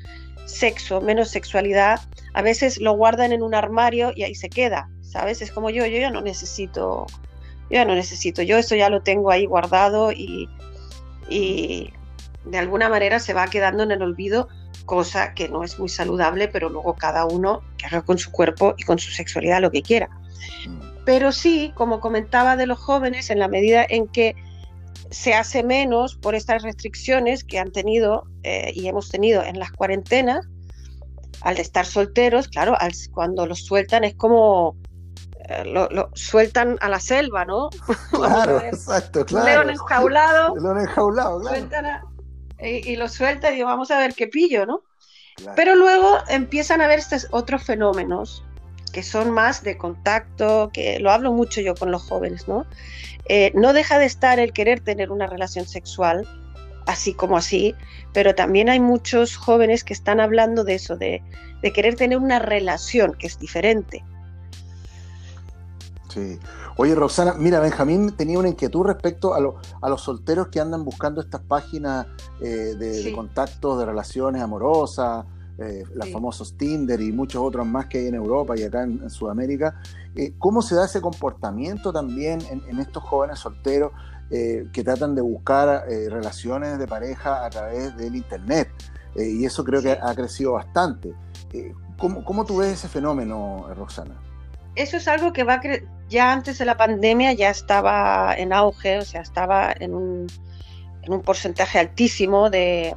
sexo, 0.46 1.00
menos 1.00 1.30
sexualidad, 1.30 2.00
a 2.32 2.42
veces 2.42 2.78
lo 2.78 2.92
guardan 2.92 3.32
en 3.32 3.42
un 3.42 3.54
armario 3.54 4.12
y 4.14 4.22
ahí 4.22 4.34
se 4.34 4.48
queda, 4.48 4.88
¿sabes? 5.08 5.42
Es 5.42 5.50
como 5.50 5.70
yo, 5.70 5.86
yo 5.86 5.98
ya 5.98 6.10
no 6.10 6.20
necesito, 6.20 7.06
yo 7.70 7.74
ya 7.74 7.84
no 7.84 7.94
necesito, 7.94 8.42
yo 8.42 8.58
esto 8.58 8.76
ya 8.76 8.90
lo 8.90 9.02
tengo 9.02 9.30
ahí 9.30 9.46
guardado 9.46 10.12
y, 10.12 10.48
y 11.28 11.92
de 12.44 12.58
alguna 12.58 12.88
manera 12.88 13.18
se 13.18 13.34
va 13.34 13.48
quedando 13.48 13.82
en 13.82 13.90
el 13.90 14.02
olvido, 14.02 14.48
cosa 14.84 15.34
que 15.34 15.48
no 15.48 15.64
es 15.64 15.78
muy 15.78 15.88
saludable, 15.88 16.48
pero 16.48 16.68
luego 16.68 16.94
cada 16.94 17.24
uno 17.24 17.62
que 17.76 17.86
haga 17.86 18.02
con 18.02 18.18
su 18.18 18.30
cuerpo 18.30 18.74
y 18.76 18.84
con 18.84 18.98
su 18.98 19.10
sexualidad 19.10 19.60
lo 19.60 19.70
que 19.70 19.82
quiera. 19.82 20.08
Pero 21.04 21.32
sí, 21.32 21.72
como 21.74 22.00
comentaba 22.00 22.56
de 22.56 22.66
los 22.66 22.78
jóvenes, 22.78 23.30
en 23.30 23.38
la 23.38 23.48
medida 23.48 23.84
en 23.88 24.08
que 24.08 24.34
se 25.10 25.32
hace 25.32 25.62
menos 25.62 26.16
por 26.16 26.34
estas 26.34 26.62
restricciones 26.62 27.44
que 27.44 27.58
han 27.58 27.72
tenido 27.72 28.24
eh, 28.42 28.72
y 28.74 28.88
hemos 28.88 29.08
tenido 29.08 29.42
en 29.42 29.58
las 29.58 29.72
cuarentenas, 29.72 30.46
al 31.40 31.58
estar 31.58 31.86
solteros, 31.86 32.48
claro, 32.48 32.76
cuando 33.12 33.46
los 33.46 33.64
sueltan 33.64 34.04
es 34.04 34.14
como 34.14 34.76
eh, 35.48 35.64
lo, 35.64 36.10
sueltan 36.14 36.76
a 36.80 36.88
la 36.88 37.00
selva, 37.00 37.44
¿no? 37.44 37.70
Claro, 38.10 38.60
exacto, 38.60 39.24
claro. 39.24 39.46
León 39.46 39.70
enjaulado. 39.70 40.56
León 40.56 40.80
enjaulado, 40.80 41.40
claro. 41.40 42.10
y, 42.60 42.96
lo 42.96 43.08
sueltan 43.08 43.56
y 43.56 43.62
vamos 43.62 43.90
a 43.90 43.98
ver 43.98 44.14
qué 44.14 44.26
pillo, 44.26 44.66
¿no? 44.66 44.82
Pero 45.54 45.76
luego 45.76 46.18
empiezan 46.28 46.80
a 46.80 46.88
ver 46.88 46.98
estos 46.98 47.28
otros 47.30 47.62
fenómenos 47.62 48.44
que 48.92 49.02
son 49.02 49.30
más 49.30 49.62
de 49.62 49.76
contacto, 49.76 50.70
que 50.72 50.98
lo 50.98 51.10
hablo 51.10 51.32
mucho 51.32 51.60
yo 51.60 51.74
con 51.74 51.90
los 51.90 52.02
jóvenes, 52.02 52.48
¿no? 52.48 52.66
Eh, 53.28 53.52
no 53.54 53.72
deja 53.72 53.98
de 53.98 54.06
estar 54.06 54.38
el 54.38 54.52
querer 54.52 54.80
tener 54.80 55.10
una 55.10 55.26
relación 55.26 55.66
sexual, 55.66 56.26
así 56.86 57.12
como 57.12 57.36
así, 57.36 57.74
pero 58.12 58.34
también 58.34 58.68
hay 58.68 58.80
muchos 58.80 59.36
jóvenes 59.36 59.84
que 59.84 59.92
están 59.92 60.20
hablando 60.20 60.64
de 60.64 60.74
eso, 60.74 60.96
de, 60.96 61.22
querer 61.74 61.96
tener 61.96 62.18
una 62.18 62.38
relación 62.38 63.14
que 63.14 63.26
es 63.26 63.38
diferente. 63.38 64.04
Sí. 66.08 66.38
Oye, 66.76 66.94
Roxana, 66.94 67.34
mira, 67.34 67.60
Benjamín 67.60 68.12
tenía 68.12 68.38
una 68.38 68.48
inquietud 68.48 68.84
respecto 68.86 69.34
a, 69.34 69.38
a 69.38 69.88
los 69.88 70.00
solteros 70.00 70.48
que 70.48 70.60
andan 70.60 70.84
buscando 70.84 71.20
estas 71.20 71.42
páginas 71.42 72.06
eh, 72.40 72.74
de, 72.78 73.02
de, 73.02 73.12
contactos, 73.12 73.78
de 73.78 73.84
relaciones 73.84 74.40
amorosas, 74.40 75.26
eh, 75.60 75.82
los 75.92 76.08
famosos 76.10 76.56
Tinder 76.56 77.00
y 77.00 77.10
muchos 77.10 77.42
otros 77.42 77.66
más 77.66 77.86
que 77.86 77.98
hay 77.98 78.06
en 78.06 78.14
Europa 78.14 78.56
y 78.56 78.62
acá 78.62 78.84
en, 78.84 79.10
Sudamérica. 79.10 79.80
Eh, 80.14 80.34
¿Cómo 80.38 80.62
se 80.62 80.76
da 80.76 80.84
ese 80.84 81.00
comportamiento 81.00 81.92
también 81.92 82.38
en, 82.48 82.78
estos 82.78 83.02
jóvenes 83.02 83.40
solteros 83.40 83.90
eh, 84.30 84.68
que 84.72 84.84
tratan 84.84 85.16
de 85.16 85.20
buscar 85.20 85.84
relaciones 85.88 86.78
de 86.78 86.86
pareja 86.86 87.44
a 87.44 87.50
través 87.50 87.96
del 87.96 88.14
Internet? 88.16 88.68
y 89.16 89.44
eso 89.44 89.64
creo 89.64 89.82
que 89.82 89.90
ha, 89.90 90.14
crecido 90.14 90.52
bastante. 90.52 91.12
¿cómo, 91.98 92.24
¿Cómo 92.24 92.44
tú 92.44 92.58
ves 92.58 92.74
ese 92.74 92.86
fenómeno, 92.86 93.66
Roxana? 93.74 94.14
Eso 94.76 94.96
es 94.96 95.08
algo 95.08 95.32
que 95.32 95.42
va 95.42 95.60
ya 96.08 96.32
antes 96.32 96.58
de 96.58 96.64
la 96.64 96.76
pandemia 96.76 97.32
ya 97.32 97.50
estaba 97.50 98.34
en 98.36 98.52
auge, 98.52 98.98
o 98.98 99.02
sea, 99.02 99.20
estaba 99.20 99.74
en 99.78 99.94
un, 99.94 100.26
en 101.02 101.12
un 101.12 101.22
porcentaje 101.22 101.78
altísimo 101.78 102.50
de, 102.50 102.94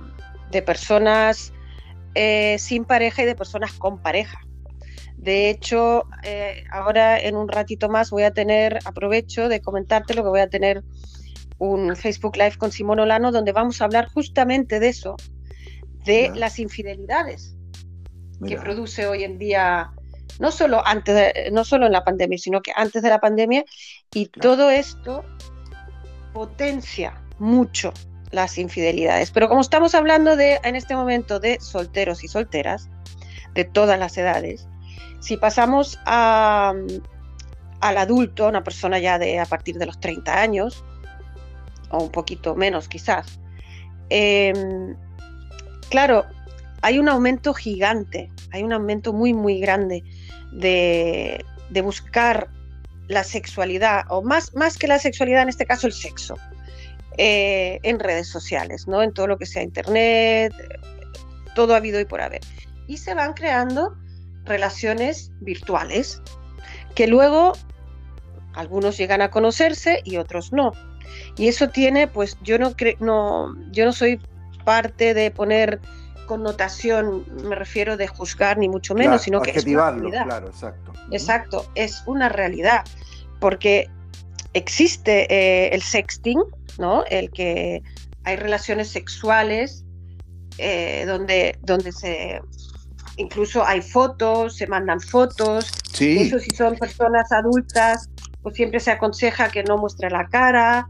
de 0.52 0.62
personas 0.62 1.54
eh, 2.16 2.58
sin 2.60 2.86
pareja 2.86 3.24
y 3.24 3.26
de 3.26 3.36
personas 3.36 3.74
con 3.74 4.02
pareja. 4.02 4.40
De 5.18 5.50
hecho, 5.50 6.06
eh, 6.24 6.64
ahora 6.72 7.20
en 7.20 7.36
un 7.36 7.48
ratito 7.48 7.90
más 7.90 8.10
voy 8.10 8.24
a 8.24 8.32
tener, 8.32 8.80
aprovecho 8.86 9.50
de 9.50 9.62
comentarte 9.62 10.14
lo 10.14 10.24
que 10.24 10.30
voy 10.30 10.40
a 10.40 10.50
tener 10.50 10.84
un 11.60 11.96
Facebook 11.96 12.36
Live 12.38 12.58
con 12.58 12.72
Simón 12.72 13.00
Olano 13.00 13.32
donde 13.32 13.52
vamos 13.52 13.82
a 13.82 13.86
hablar 13.86 14.10
justamente 14.10 14.80
de 14.80 14.90
eso, 14.90 15.16
de 16.06 16.32
las 16.34 16.58
infidelidades 16.58 17.56
que 18.48 18.58
produce 18.58 19.06
hoy 19.06 19.24
en 19.24 19.38
día, 19.38 19.92
no 20.40 20.52
solo, 20.52 20.86
antes 20.86 21.52
no 21.52 21.64
solo 21.64 21.86
en 21.86 21.92
la 21.92 22.04
pandemia, 22.04 22.38
sino 22.38 22.62
que 22.62 22.72
antes 22.76 23.02
de 23.02 23.10
la 23.10 23.20
pandemia, 23.20 23.66
y 24.14 24.28
todo 24.28 24.70
esto 24.70 25.24
potencia 26.34 27.22
mucho 27.40 27.94
las 28.32 28.58
infidelidades. 28.58 29.32
Pero 29.32 29.50
como 29.50 29.62
estamos 29.62 29.94
hablando 29.96 30.36
de, 30.36 30.60
en 30.64 30.76
este 30.76 30.96
momento 30.96 31.40
de 31.40 31.60
solteros 31.60 32.24
y 32.24 32.28
solteras, 32.28 32.90
de 33.54 33.66
todas 33.66 34.00
las 34.00 34.18
edades, 34.18 34.68
si 35.20 35.38
pasamos 35.38 36.00
a, 36.06 36.74
al 37.82 37.98
adulto, 37.98 38.48
una 38.48 38.64
persona 38.64 39.00
ya 39.00 39.20
de 39.20 39.40
a 39.40 39.46
partir 39.46 39.78
de 39.78 39.86
los 39.86 40.00
30 40.00 40.42
años, 40.42 40.84
o 41.90 42.04
un 42.04 42.12
poquito 42.12 42.56
menos 42.56 42.88
quizás, 42.88 43.40
em, 44.10 44.96
claro, 45.90 46.26
hay 46.82 47.00
un 47.00 47.10
aumento 47.10 47.54
gigante, 47.54 48.32
hay 48.52 48.64
un 48.64 48.74
aumento 48.74 49.14
muy, 49.14 49.34
muy 49.34 49.60
grande 49.60 50.04
de, 50.52 51.44
de 51.70 51.82
buscar 51.82 52.50
la 53.08 53.24
sexualidad, 53.24 54.04
o 54.10 54.22
más, 54.22 54.54
más 54.56 54.78
que 54.78 54.88
la 54.88 55.00
sexualidad, 55.00 55.44
en 55.44 55.50
este 55.50 55.66
caso 55.66 55.88
el 55.88 55.94
sexo. 55.94 56.36
Eh, 57.18 57.80
en 57.84 58.00
redes 58.00 58.28
sociales, 58.30 58.88
¿no? 58.88 59.04
En 59.04 59.14
todo 59.14 59.28
lo 59.28 59.38
que 59.38 59.46
sea 59.46 59.62
internet, 59.62 60.54
todo 61.56 61.74
ha 61.74 61.78
habido 61.78 62.00
y 62.00 62.06
por 62.06 62.22
haber. 62.22 62.40
Y 62.88 62.98
se 62.98 63.14
van 63.14 63.34
creando 63.34 63.98
relaciones 64.46 65.30
virtuales 65.42 66.22
que 66.96 67.08
luego 67.08 67.52
algunos 68.54 68.98
llegan 68.98 69.22
a 69.22 69.30
conocerse 69.30 70.02
y 70.06 70.18
otros 70.18 70.54
no. 70.54 70.72
Y 71.38 71.50
eso 71.50 71.70
tiene, 71.70 72.08
pues 72.08 72.38
yo 72.44 72.58
no 72.58 72.76
creo, 72.78 72.96
no, 73.02 73.56
yo 73.72 73.84
no 73.84 73.92
soy 73.92 74.20
parte 74.64 75.14
de 75.14 75.32
poner 75.32 75.82
connotación, 76.26 77.26
me 77.44 77.56
refiero 77.56 77.98
de 77.98 78.08
juzgar 78.08 78.58
ni 78.58 78.70
mucho 78.70 78.96
menos, 78.96 79.24
sino 79.24 79.42
que 79.42 79.52
es 79.52 79.66
una 79.66 79.92
realidad. 79.92 80.26
Claro, 80.26 80.48
exacto. 80.48 80.94
Exacto, 81.12 81.66
es 81.76 82.04
una 82.06 82.30
realidad, 82.30 82.86
porque 83.40 83.90
existe 84.54 85.28
eh, 85.34 85.74
el 85.74 85.82
sexting, 85.82 86.40
¿no? 86.78 87.04
El 87.06 87.32
que 87.32 87.82
hay 88.24 88.36
relaciones 88.36 88.90
sexuales 88.90 89.84
eh, 90.58 91.06
donde, 91.08 91.58
donde 91.62 91.92
se 91.92 92.42
incluso 93.18 93.66
hay 93.66 93.82
fotos, 93.82 94.56
se 94.58 94.68
mandan 94.68 95.00
fotos. 95.00 95.72
Sí. 95.92 96.18
Eso 96.20 96.40
si 96.40 96.52
son 96.52 96.76
personas 96.78 97.32
adultas, 97.32 98.10
pues 98.42 98.56
siempre 98.56 98.80
se 98.80 98.92
aconseja 98.92 99.50
que 99.50 99.64
no 99.64 99.78
muestre 99.78 100.10
la 100.10 100.28
cara, 100.28 100.88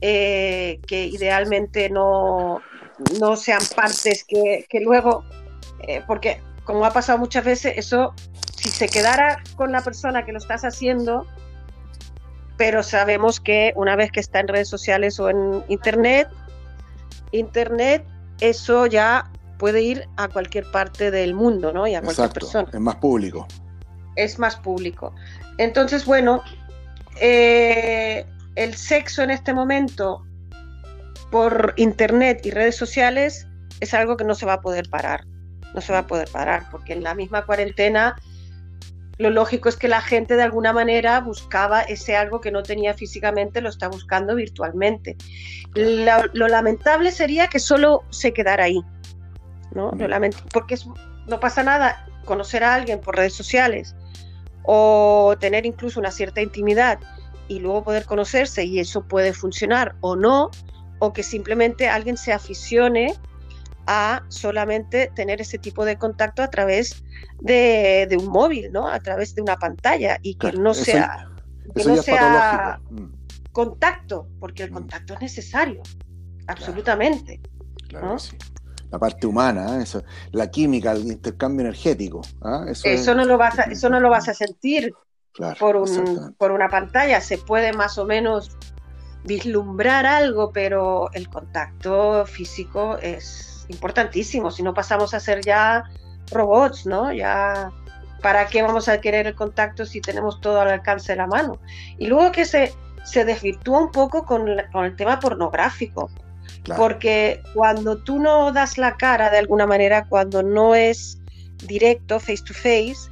eh, 0.00 0.80
que 0.86 1.06
idealmente 1.06 1.88
no, 1.88 2.60
no 3.20 3.36
sean 3.36 3.62
partes 3.74 4.24
que, 4.24 4.66
que 4.68 4.80
luego, 4.80 5.24
porque 6.06 6.40
como 6.64 6.84
ha 6.84 6.92
pasado 6.92 7.18
muchas 7.18 7.44
veces, 7.44 7.74
eso, 7.76 8.14
si 8.56 8.68
se 8.68 8.88
quedara 8.88 9.42
con 9.56 9.72
la 9.72 9.82
persona 9.82 10.24
que 10.24 10.32
lo 10.32 10.38
estás 10.38 10.62
haciendo, 10.64 11.26
pero 12.56 12.82
sabemos 12.82 13.40
que 13.40 13.72
una 13.76 13.96
vez 13.96 14.12
que 14.12 14.20
está 14.20 14.40
en 14.40 14.48
redes 14.48 14.68
sociales 14.68 15.18
o 15.18 15.28
en 15.28 15.64
internet, 15.68 16.28
internet, 17.32 18.04
eso 18.40 18.86
ya 18.86 19.30
puede 19.58 19.82
ir 19.82 20.08
a 20.16 20.28
cualquier 20.28 20.70
parte 20.70 21.10
del 21.10 21.34
mundo, 21.34 21.72
¿no? 21.72 21.86
Y 21.86 21.94
a 21.94 22.02
cualquier 22.02 22.30
persona. 22.30 22.68
Es 22.72 22.80
más 22.80 22.96
público. 22.96 23.46
Es 24.16 24.38
más 24.38 24.56
público. 24.56 25.14
Entonces, 25.58 26.04
bueno, 26.04 26.42
eh, 27.20 28.26
el 28.54 28.74
sexo 28.74 29.22
en 29.22 29.30
este 29.30 29.54
momento 29.54 30.24
por 31.32 31.74
internet 31.76 32.44
y 32.44 32.50
redes 32.50 32.76
sociales 32.76 33.48
es 33.80 33.94
algo 33.94 34.16
que 34.16 34.24
no 34.24 34.36
se 34.36 34.46
va 34.46 34.52
a 34.54 34.60
poder 34.60 34.88
parar. 34.88 35.24
No 35.74 35.80
se 35.80 35.92
va 35.92 36.00
a 36.00 36.06
poder 36.06 36.28
parar, 36.30 36.66
porque 36.70 36.92
en 36.92 37.02
la 37.02 37.14
misma 37.14 37.46
cuarentena 37.46 38.14
lo 39.18 39.30
lógico 39.30 39.68
es 39.68 39.76
que 39.76 39.88
la 39.88 40.02
gente 40.02 40.36
de 40.36 40.42
alguna 40.42 40.72
manera 40.72 41.20
buscaba 41.20 41.80
ese 41.80 42.16
algo 42.16 42.40
que 42.40 42.50
no 42.50 42.62
tenía 42.62 42.92
físicamente, 42.92 43.60
lo 43.60 43.70
está 43.70 43.88
buscando 43.88 44.34
virtualmente. 44.34 45.16
Lo, 45.74 46.48
lamentable 46.48 47.10
sería 47.10 47.48
que 47.48 47.58
solo 47.58 48.04
se 48.10 48.32
quedara 48.32 48.64
ahí, 48.64 48.82
¿no? 49.74 49.92
porque 50.52 50.76
no 51.26 51.40
pasa 51.40 51.62
nada 51.62 52.06
conocer 52.26 52.62
a 52.62 52.74
alguien 52.74 53.00
por 53.00 53.16
redes 53.16 53.32
sociales 53.32 53.96
o 54.64 55.34
tener 55.40 55.64
incluso 55.64 55.98
una 55.98 56.10
cierta 56.10 56.42
intimidad 56.42 56.98
y 57.48 57.58
luego 57.58 57.84
poder 57.84 58.04
conocerse 58.04 58.64
y 58.64 58.80
eso 58.80 59.02
puede 59.02 59.32
funcionar 59.32 59.96
o 60.00 60.14
no, 60.14 60.50
o 61.02 61.12
que 61.12 61.24
simplemente 61.24 61.88
alguien 61.88 62.16
se 62.16 62.32
aficione 62.32 63.12
a 63.88 64.22
solamente 64.28 65.10
tener 65.16 65.40
ese 65.40 65.58
tipo 65.58 65.84
de 65.84 65.98
contacto 65.98 66.44
a 66.44 66.48
través 66.48 67.02
de, 67.40 68.16
un 68.20 68.26
móvil, 68.26 68.70
¿no? 68.70 68.86
A 68.86 69.00
través 69.00 69.34
de 69.34 69.42
una 69.42 69.56
pantalla 69.56 70.20
y 70.22 70.36
que 70.36 70.52
no 70.52 70.72
sea, 70.72 71.28
no 71.74 71.96
sea 71.96 72.80
mm. 72.88 73.50
contacto, 73.50 74.28
porque 74.38 74.62
el 74.62 74.70
mm. 74.70 74.74
contacto 74.74 75.14
es 75.14 75.20
necesario, 75.22 75.82
absolutamente. 76.46 77.40
Claro, 77.88 78.16
La 78.92 79.00
parte 79.00 79.26
humana, 79.26 79.78
¿eh? 79.78 79.82
eso, 79.82 80.04
la 80.30 80.48
química, 80.52 80.92
el 80.92 81.04
intercambio 81.08 81.62
energético. 81.62 82.20
¿ah? 82.42 82.64
Eso, 82.68 83.12
no 83.16 83.24
lo 83.24 83.36
vas 83.36 83.58
a, 83.58 83.62
eso 83.62 83.90
no 83.90 83.98
lo 83.98 84.08
vas 84.08 84.28
a 84.28 84.34
sentir 84.34 84.94
por, 85.58 85.74
un, 85.74 86.36
por 86.38 86.52
una 86.52 86.68
pantalla, 86.68 87.20
se 87.20 87.38
puede 87.38 87.72
más 87.72 87.98
o 87.98 88.04
menos 88.04 88.56
vislumbrar 89.24 90.06
algo, 90.06 90.52
pero 90.52 91.10
el 91.12 91.28
contacto 91.28 92.26
físico 92.26 92.98
es 92.98 93.66
importantísimo, 93.68 94.50
si 94.50 94.62
no 94.62 94.74
pasamos 94.74 95.14
a 95.14 95.20
ser 95.20 95.42
ya 95.42 95.84
robots, 96.30 96.86
¿no? 96.86 97.12
Ya, 97.12 97.70
¿para 98.20 98.46
qué 98.46 98.62
vamos 98.62 98.88
a 98.88 99.00
querer 99.00 99.26
el 99.26 99.34
contacto 99.34 99.86
si 99.86 100.00
tenemos 100.00 100.40
todo 100.40 100.60
al 100.60 100.68
alcance 100.68 101.12
de 101.12 101.16
la 101.16 101.26
mano? 101.26 101.58
Y 101.98 102.06
luego 102.06 102.32
que 102.32 102.44
se, 102.44 102.72
se 103.04 103.24
desvirtúa 103.24 103.80
un 103.80 103.90
poco 103.90 104.24
con, 104.24 104.48
el 104.48 104.96
tema 104.96 105.20
pornográfico, 105.20 106.10
porque 106.76 107.42
cuando 107.54 107.98
tú 107.98 108.18
no 108.18 108.52
das 108.52 108.78
la 108.78 108.96
cara 108.96 109.30
de 109.30 109.38
alguna 109.38 109.66
manera, 109.66 110.06
cuando 110.06 110.42
no 110.42 110.74
es 110.74 111.18
directo, 111.66 112.18
face 112.18 112.42
to 112.44 112.54
face, 112.54 113.10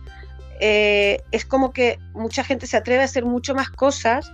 eh, 0.60 1.22
es 1.30 1.44
como 1.44 1.72
que 1.72 1.98
mucha 2.12 2.44
gente 2.44 2.66
se 2.66 2.76
atreve 2.76 3.02
a 3.02 3.06
hacer 3.06 3.24
mucho 3.24 3.54
más 3.54 3.70
cosas 3.70 4.30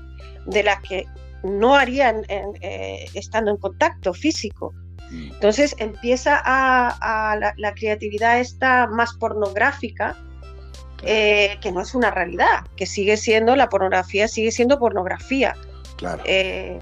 de 0.46 0.62
las 0.62 0.80
que 0.80 1.06
no 1.42 1.74
harían 1.74 2.24
eh, 2.28 3.06
estando 3.14 3.50
en 3.50 3.56
contacto 3.56 4.12
físico. 4.14 4.72
Mm. 5.10 5.32
Entonces 5.32 5.74
empieza 5.78 6.40
a, 6.44 7.36
la, 7.56 7.74
creatividad 7.74 8.40
esta 8.40 8.86
más 8.86 9.14
pornográfica 9.14 10.16
eh, 11.02 11.58
que 11.60 11.72
no 11.72 11.82
es 11.82 11.94
una 11.94 12.10
realidad, 12.10 12.64
que 12.76 12.86
sigue 12.86 13.16
siendo, 13.16 13.54
la 13.54 13.68
pornografía 13.68 14.28
sigue 14.28 14.50
siendo 14.50 14.78
pornografía. 14.78 15.54
Claro. 15.96 16.22
Eh, 16.24 16.78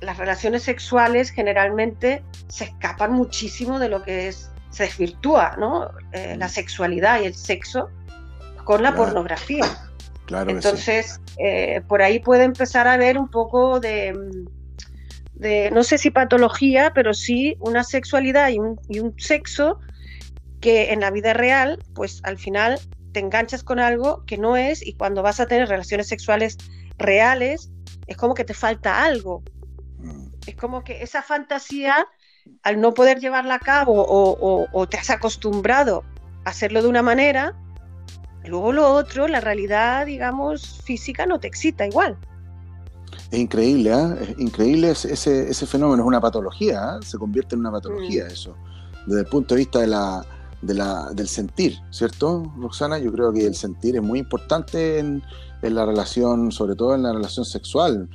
las 0.00 0.18
relaciones 0.18 0.64
sexuales 0.64 1.30
generalmente 1.30 2.22
se 2.48 2.64
escapan 2.64 3.12
muchísimo 3.12 3.78
de 3.78 3.88
lo 3.88 4.02
que 4.02 4.28
es, 4.28 4.50
se 4.70 4.84
desvirtúa, 4.84 5.54
¿no? 5.58 5.92
La 6.12 6.48
sexualidad 6.48 7.20
y 7.20 7.26
el 7.26 7.34
sexo 7.34 7.88
con 8.64 8.82
la 8.82 8.94
pornografía. 8.94 9.64
Claro 10.32 10.50
Entonces, 10.50 11.20
por 11.88 12.00
ahí 12.00 12.18
puede 12.20 12.44
empezar 12.44 12.88
a 12.88 12.94
haber 12.94 13.18
un 13.18 13.28
poco 13.28 13.80
de, 13.80 14.18
de, 15.34 15.70
no 15.70 15.84
sé 15.84 15.98
si 15.98 16.10
patología, 16.10 16.92
pero 16.94 17.12
sí 17.12 17.58
una 17.60 17.84
sexualidad 17.84 18.48
y 18.48 18.58
un, 18.58 18.80
y 18.88 19.00
un 19.00 19.14
sexo 19.18 19.78
que 20.62 20.92
en 20.92 21.00
la 21.00 21.10
vida 21.10 21.34
real, 21.34 21.84
pues 21.94 22.22
al 22.24 22.38
final 22.38 22.80
te 23.12 23.20
enganchas 23.20 23.62
con 23.62 23.78
algo 23.78 24.24
que 24.24 24.38
no 24.38 24.56
es 24.56 24.86
y 24.86 24.94
cuando 24.94 25.22
vas 25.22 25.38
a 25.38 25.46
tener 25.46 25.68
relaciones 25.68 26.08
sexuales 26.08 26.56
reales, 26.96 27.70
es 28.06 28.16
como 28.16 28.32
que 28.32 28.44
te 28.44 28.54
falta 28.54 29.04
algo. 29.04 29.42
Mm. 29.98 30.28
Es 30.46 30.56
como 30.56 30.82
que 30.82 31.02
esa 31.02 31.20
fantasía, 31.20 32.06
al 32.62 32.80
no 32.80 32.94
poder 32.94 33.20
llevarla 33.20 33.56
a 33.56 33.58
cabo 33.58 34.06
o, 34.08 34.86
te 34.86 34.96
has 34.96 35.10
acostumbrado 35.10 36.04
a 36.46 36.50
hacerlo 36.50 36.80
de 36.80 36.88
una 36.88 37.02
manera, 37.02 37.54
luego 38.46 38.72
lo 38.72 38.92
otro, 38.92 39.28
la 39.28 39.40
realidad, 39.40 40.06
digamos, 40.06 40.80
física 40.84 41.26
no 41.26 41.38
te 41.38 41.48
excita 41.48 41.86
igual. 41.86 42.16
Es 43.30 43.38
increíble, 43.38 43.90
¿eh? 43.90 44.16
es 44.20 44.38
increíble 44.38 44.90
ese, 44.90 45.12
ese, 45.12 45.66
fenómeno, 45.66 46.02
es 46.02 46.06
una 46.06 46.20
patología, 46.20 46.96
¿eh? 46.96 47.04
se 47.04 47.18
convierte 47.18 47.54
en 47.54 47.60
una 47.60 47.72
patología 47.72 48.24
mm. 48.24 48.32
eso, 48.32 48.56
desde 49.06 49.20
el 49.20 49.26
punto 49.26 49.54
de 49.54 49.60
vista 49.60 49.80
de 49.80 49.86
la, 49.86 50.24
de 50.62 50.74
la, 50.74 51.10
del 51.12 51.28
sentir, 51.28 51.78
¿cierto, 51.90 52.52
Roxana? 52.58 52.98
Yo 52.98 53.12
creo 53.12 53.32
que 53.32 53.46
el 53.46 53.54
sentir 53.54 53.96
es 53.96 54.02
muy 54.02 54.18
importante 54.20 54.98
en, 54.98 55.22
la 55.62 55.86
relación, 55.86 56.50
sobre 56.50 56.74
todo 56.74 56.94
en 56.94 57.04
la 57.04 57.12
relación 57.12 57.44
sexual. 57.44 58.08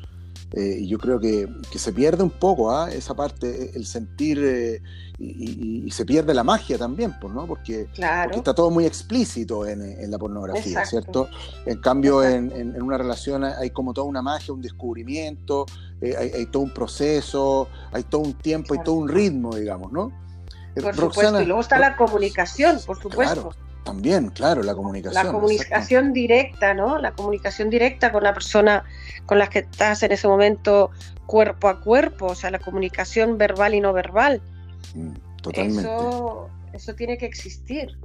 Eh, 0.53 0.77
y 0.79 0.87
yo 0.87 0.97
creo 0.97 1.19
que, 1.19 1.47
se 1.75 1.91
pierde 1.91 2.23
un 2.23 2.29
poco 2.29 2.71
¿ah? 2.71 2.89
esa 2.89 3.13
parte, 3.13 3.71
el 3.75 3.85
sentir, 3.85 4.39
eh, 4.41 4.81
y, 5.19 5.91
se 5.91 6.05
pierde 6.05 6.33
la 6.33 6.43
magia 6.43 6.77
también, 6.77 7.15
pues, 7.19 7.33
¿no? 7.33 7.45
Porque, 7.45 7.87
está 7.91 8.53
todo 8.55 8.69
muy 8.69 8.85
explícito 8.85 9.65
en, 9.67 10.09
la 10.09 10.17
pornografía, 10.17 10.85
¿cierto? 10.85 11.27
En 11.65 11.79
cambio, 11.81 12.23
en, 12.23 12.81
una 12.81 12.97
relación 12.97 13.43
hay 13.43 13.71
como 13.71 13.93
toda 13.93 14.07
una 14.07 14.21
magia, 14.21 14.53
un 14.53 14.61
descubrimiento, 14.61 15.65
eh, 16.01 16.31
hay, 16.35 16.45
todo 16.45 16.63
un 16.63 16.73
proceso, 16.73 17.67
hay 17.91 18.03
todo 18.03 18.21
un 18.21 18.33
tiempo, 18.33 18.73
hay 18.73 18.83
todo 18.83 18.95
un 18.95 19.09
ritmo, 19.09 19.55
digamos, 19.55 19.91
¿no? 19.91 20.13
Por 20.81 20.95
supuesto, 20.95 21.41
y 21.41 21.45
luego 21.45 21.61
está 21.61 21.79
la 21.79 21.97
comunicación, 21.97 22.79
por 22.85 23.01
supuesto. 23.01 23.49
También, 23.87 24.29
claro, 24.31 24.63
la 24.63 24.75
comunicación. 24.75 25.25
La 25.25 25.31
comunicación 25.31 26.11
directa, 26.11 26.73
¿no? 26.73 26.97
La 26.97 27.13
comunicación 27.13 27.69
directa 27.69 28.11
con 28.11 28.21
la 28.21 28.33
persona 28.33 28.83
con 29.25 29.39
la 29.39 29.47
que 29.47 29.59
estás 29.59 30.03
en 30.03 30.11
ese 30.11 30.27
momento 30.27 30.91
cuerpo 31.25 31.69
a 31.69 31.79
cuerpo, 31.79 32.25
o 32.25 32.35
sea, 32.35 32.51
la 32.51 32.59
comunicación 32.59 33.37
verbal 33.37 33.73
y 33.75 33.79
no 33.79 33.93
verbal. 33.93 34.41
Mm, 34.93 35.13
totalmente. 35.41 35.81
Eso, 35.81 36.49
eso 36.73 36.95
tiene 36.95 37.17
que 37.17 37.25
existir. 37.25 37.97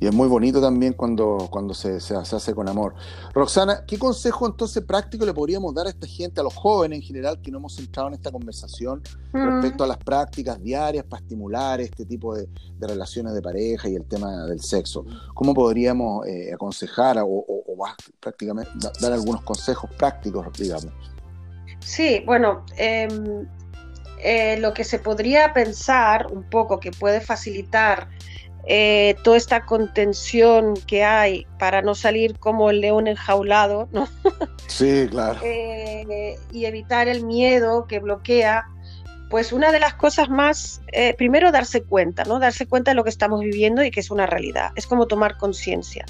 Y 0.00 0.06
es 0.06 0.14
muy 0.14 0.28
bonito 0.28 0.60
también 0.60 0.92
cuando, 0.92 1.48
cuando 1.50 1.74
se, 1.74 2.00
se, 2.00 2.14
hace 2.14 2.54
con 2.54 2.68
amor. 2.68 2.94
Roxana, 3.34 3.84
¿qué 3.86 3.98
consejo 3.98 4.46
entonces 4.46 4.84
práctico 4.84 5.24
le 5.24 5.34
podríamos 5.34 5.74
dar 5.74 5.86
a 5.86 5.90
esta 5.90 6.06
gente, 6.06 6.40
a 6.40 6.44
los 6.44 6.54
jóvenes 6.54 7.00
en 7.00 7.02
general, 7.02 7.40
que 7.40 7.50
no 7.50 7.58
hemos 7.58 7.78
entrado 7.78 8.08
en 8.08 8.14
esta 8.14 8.30
conversación 8.30 9.02
respecto 9.32 9.84
a 9.84 9.86
las 9.86 9.98
prácticas 9.98 10.62
diarias 10.62 11.04
para 11.04 11.22
estimular 11.22 11.80
este 11.80 12.04
tipo 12.04 12.34
de, 12.34 12.48
relaciones 12.80 13.32
de 13.34 13.42
pareja 13.42 13.88
y 13.88 13.94
el 13.94 14.04
tema 14.04 14.46
del 14.46 14.60
sexo? 14.60 15.04
¿Cómo 15.34 15.54
podríamos 15.54 16.26
eh, 16.26 16.52
aconsejar 16.52 17.18
o, 17.24 17.44
prácticamente 18.20 18.70
dar 19.00 19.12
algunos 19.12 19.42
consejos 19.42 19.90
prácticos, 19.96 20.46
digamos? 20.56 20.92
Sí, 21.80 22.22
bueno, 22.24 22.64
em, 22.76 23.46
eh, 24.22 24.56
lo 24.60 24.72
que 24.72 24.84
se 24.84 24.98
podría 24.98 25.52
pensar 25.52 26.28
un 26.30 26.44
poco 26.44 26.78
que 26.78 26.92
puede 26.92 27.20
facilitar 27.20 28.08
eh, 28.64 29.16
toda 29.24 29.36
esta 29.36 29.66
contención 29.66 30.74
que 30.86 31.02
hay 31.02 31.46
para 31.58 31.82
no 31.82 31.96
salir 31.96 32.38
como 32.38 32.70
el 32.70 32.80
león 32.80 33.08
enjaulado, 33.08 33.88
¿no? 33.92 34.08
Sí, 34.68 35.08
claro. 35.10 35.40
Eh, 35.42 36.36
y 36.52 36.64
evitar 36.64 37.08
el 37.08 37.24
miedo 37.24 37.86
que 37.88 37.98
bloquea, 37.98 38.66
pues 39.30 39.52
una 39.52 39.72
de 39.72 39.80
las 39.80 39.94
cosas 39.94 40.28
más, 40.28 40.80
eh, 40.92 41.14
primero 41.18 41.50
darse 41.50 41.82
cuenta, 41.82 42.24
¿no? 42.24 42.38
Darse 42.38 42.66
cuenta 42.66 42.92
de 42.92 42.94
lo 42.94 43.02
que 43.02 43.10
estamos 43.10 43.40
viviendo 43.40 43.82
y 43.82 43.90
que 43.90 44.00
es 44.00 44.10
una 44.10 44.26
realidad. 44.26 44.70
Es 44.76 44.86
como 44.86 45.06
tomar 45.06 45.38
conciencia. 45.38 46.06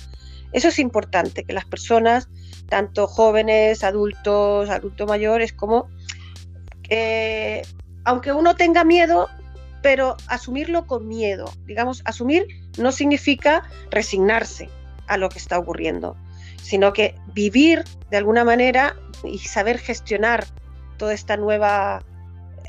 Eso 0.53 0.69
es 0.69 0.79
importante, 0.79 1.45
que 1.45 1.55
las 1.55 1.65
personas, 1.65 2.29
tanto 2.69 3.07
jóvenes, 3.07 3.83
adultos, 3.83 4.69
adultos 4.69 5.09
mayores, 5.09 5.55
como, 5.55 5.89
aunque 8.05 8.33
uno 8.33 8.55
tenga 8.55 8.85
miedo, 8.85 9.31
pero 9.83 10.17
asumirlo 10.29 10.87
con 10.87 11.09
miedo. 11.09 11.53
Digamos, 11.67 12.03
asumir 12.05 12.47
no 12.79 12.93
significa 12.93 13.65
resignarse 13.91 14.69
a 15.09 15.17
lo 15.17 15.29
que 15.29 15.39
está 15.39 15.59
ocurriendo, 15.59 16.17
sino 16.63 16.93
que 16.93 17.15
vivir 17.35 17.85
de 18.11 18.17
alguna 18.17 18.45
manera 18.45 18.97
y 19.25 19.39
saber 19.39 19.79
gestionar 19.79 20.47
toda 20.97 21.13
esta 21.13 21.37
nueva 21.37 22.03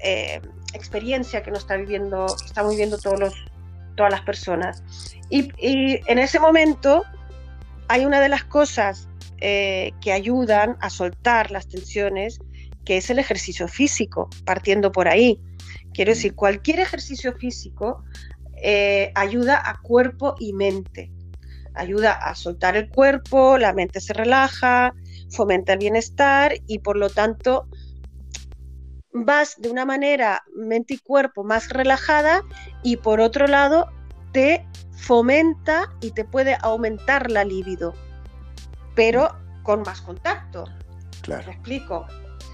eh, 0.03 0.41
experiencia 0.73 1.43
que 1.43 1.51
nos 1.51 1.59
está 1.59 1.77
viviendo, 1.77 2.25
estamos 2.45 2.71
viviendo 2.71 2.97
todos 2.97 3.33
todas 3.95 4.11
las 4.11 4.21
personas. 4.21 4.83
Y, 5.29 5.49
en 5.59 6.19
ese 6.19 6.39
momento 6.39 7.03
hay 7.87 8.05
una 8.05 8.21
de 8.21 8.29
las 8.29 8.43
cosas 8.43 9.07
eh, 9.39 9.91
que 10.01 10.13
ayudan 10.13 10.77
a 10.79 10.89
soltar 10.89 11.51
las 11.51 11.67
tensiones, 11.67 12.39
que 12.85 12.97
es 12.97 13.09
el 13.09 13.19
ejercicio 13.19 13.67
físico, 13.67 14.29
partiendo 14.45 14.91
por 14.91 15.07
ahí. 15.07 15.39
Quiero 15.93 16.11
decir, 16.11 16.35
cualquier 16.35 16.79
ejercicio 16.79 17.33
físico 17.33 18.03
eh, 18.61 19.11
ayuda 19.15 19.61
a 19.63 19.79
cuerpo 19.81 20.35
y 20.39 20.53
mente. 20.53 21.11
Ayuda 21.75 22.11
a 22.11 22.35
soltar 22.35 22.75
el 22.75 22.89
cuerpo, 22.89 23.57
la 23.57 23.73
mente 23.73 23.99
se 23.99 24.13
relaja, 24.13 24.93
fomenta 25.31 25.73
el 25.73 25.79
bienestar 25.79 26.53
y 26.67 26.79
por 26.79 26.97
lo 26.97 27.09
tanto 27.09 27.67
vas 29.11 29.59
de 29.59 29.69
una 29.69 29.85
manera 29.85 30.43
mente 30.55 30.95
y 30.95 30.97
cuerpo 30.97 31.43
más 31.43 31.69
relajada 31.69 32.43
y 32.83 32.97
por 32.97 33.21
otro 33.21 33.47
lado 33.47 33.87
te 34.31 34.65
fomenta 34.91 35.91
y 36.01 36.11
te 36.11 36.25
puede 36.25 36.57
aumentar 36.61 37.29
la 37.29 37.43
libido, 37.43 37.93
pero 38.95 39.29
con 39.63 39.81
más 39.81 40.01
contacto. 40.01 40.65
Claro. 41.21 41.47
¿Me 41.47 41.53
explico? 41.53 42.07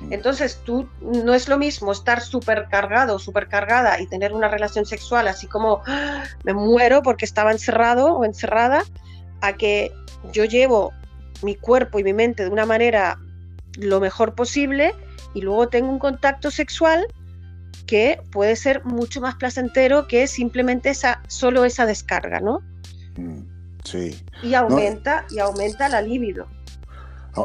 Entonces 0.10 0.62
tú 0.64 0.88
no 1.02 1.34
es 1.34 1.48
lo 1.50 1.58
mismo 1.58 1.92
estar 1.92 2.22
súper 2.22 2.68
cargado, 2.70 3.20
súper 3.20 3.48
cargada 3.48 4.00
y 4.00 4.08
tener 4.08 4.34
una 4.34 4.48
relación 4.48 4.86
sexual 4.86 5.28
así 5.28 5.46
como 5.46 5.82
¡ah! 5.88 6.24
me 6.44 6.54
muero 6.54 7.02
porque 7.02 7.26
estaba 7.26 7.52
encerrado 7.52 8.16
o 8.16 8.24
encerrada, 8.24 8.84
a 9.42 9.54
que 9.54 9.92
yo 10.32 10.46
llevo 10.46 10.94
mi 11.42 11.56
cuerpo 11.56 12.00
y 12.00 12.04
mi 12.04 12.14
mente 12.14 12.44
de 12.44 12.50
una 12.50 12.66
manera 12.66 13.20
lo 13.78 14.00
mejor 14.00 14.36
posible 14.36 14.94
y 15.34 15.42
luego 15.42 15.68
tengo 15.68 15.90
un 15.90 16.00
contacto 16.00 16.52
sexual 16.52 17.06
que 17.86 18.22
puede 18.32 18.56
ser 18.56 18.84
mucho 18.86 19.22
más 19.22 19.36
placentero 19.36 20.08
que 20.08 20.28
simplemente 20.28 20.90
esa, 20.90 21.22
solo 21.28 21.66
esa 21.66 21.86
descarga, 21.86 22.40
¿no? 22.40 22.62
Mm, 23.18 23.42
sí. 23.84 24.24
Y 24.44 24.54
aumenta, 24.54 25.26
y 25.30 25.40
aumenta 25.40 25.90
la 25.90 26.02
libido. 26.02 26.48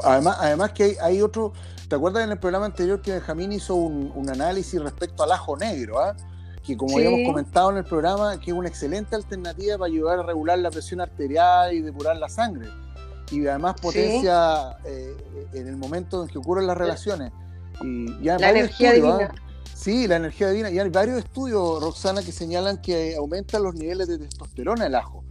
Además, 0.03 0.37
además 0.41 0.73
que 0.73 0.85
hay, 0.85 0.97
hay 1.01 1.23
otro, 1.23 1.53
¿Te 1.95 1.99
acuerdas 1.99 2.25
en 2.25 2.33
el 2.33 2.39
programa 2.41 2.67
anterior 2.67 3.01
que 3.01 3.13
Benjamín 3.13 3.53
hizo 3.53 3.77
un, 3.77 4.29
análisis 4.29 4.83
respecto 4.83 5.23
al 5.23 5.31
ajo 5.31 5.57
negro? 5.57 6.01
¿ah? 6.01 6.17
Que 6.61 6.77
como 6.77 6.97
habíamos 6.97 7.21
comentado 7.25 7.71
en 7.71 7.77
el 7.77 7.85
programa, 7.85 8.41
que 8.41 8.51
es 8.51 8.57
una 8.57 8.67
excelente 8.67 9.15
alternativa 9.15 9.79
para 9.79 9.93
ayudar 9.93 10.19
a 10.19 10.23
regular 10.25 10.59
la 10.59 10.73
presión 10.73 11.01
arterial 11.01 11.73
y 11.73 11.83
depurar 11.83 12.17
la 12.17 12.29
sangre. 12.29 12.69
Y 13.31 13.47
además 13.47 13.77
potencia 13.81 14.77
eh, 14.85 15.17
en 15.53 15.69
el 15.69 15.77
momento 15.77 16.25
en 16.25 16.29
que 16.29 16.39
ocurren 16.39 16.67
las 16.67 16.77
relaciones. 16.77 17.31
Y 17.81 18.09
la 18.25 18.51
energía 18.51 18.93
divina. 18.95 19.31
¿ah? 19.31 19.35
Sí, 19.73 20.09
la 20.09 20.17
energía 20.17 20.51
divina. 20.51 20.71
Y 20.73 20.81
hay 20.81 20.89
varios 20.89 21.19
estudios, 21.19 21.81
Roxana, 21.81 22.25
que 22.25 22.33
señalan 22.33 22.83
que 22.83 23.15
aumentan 23.15 23.63
los 23.63 23.73
niveles 23.77 24.09
de 24.09 24.19
testosterona 24.19 24.87
el 24.87 24.97
ajo. 24.97 25.24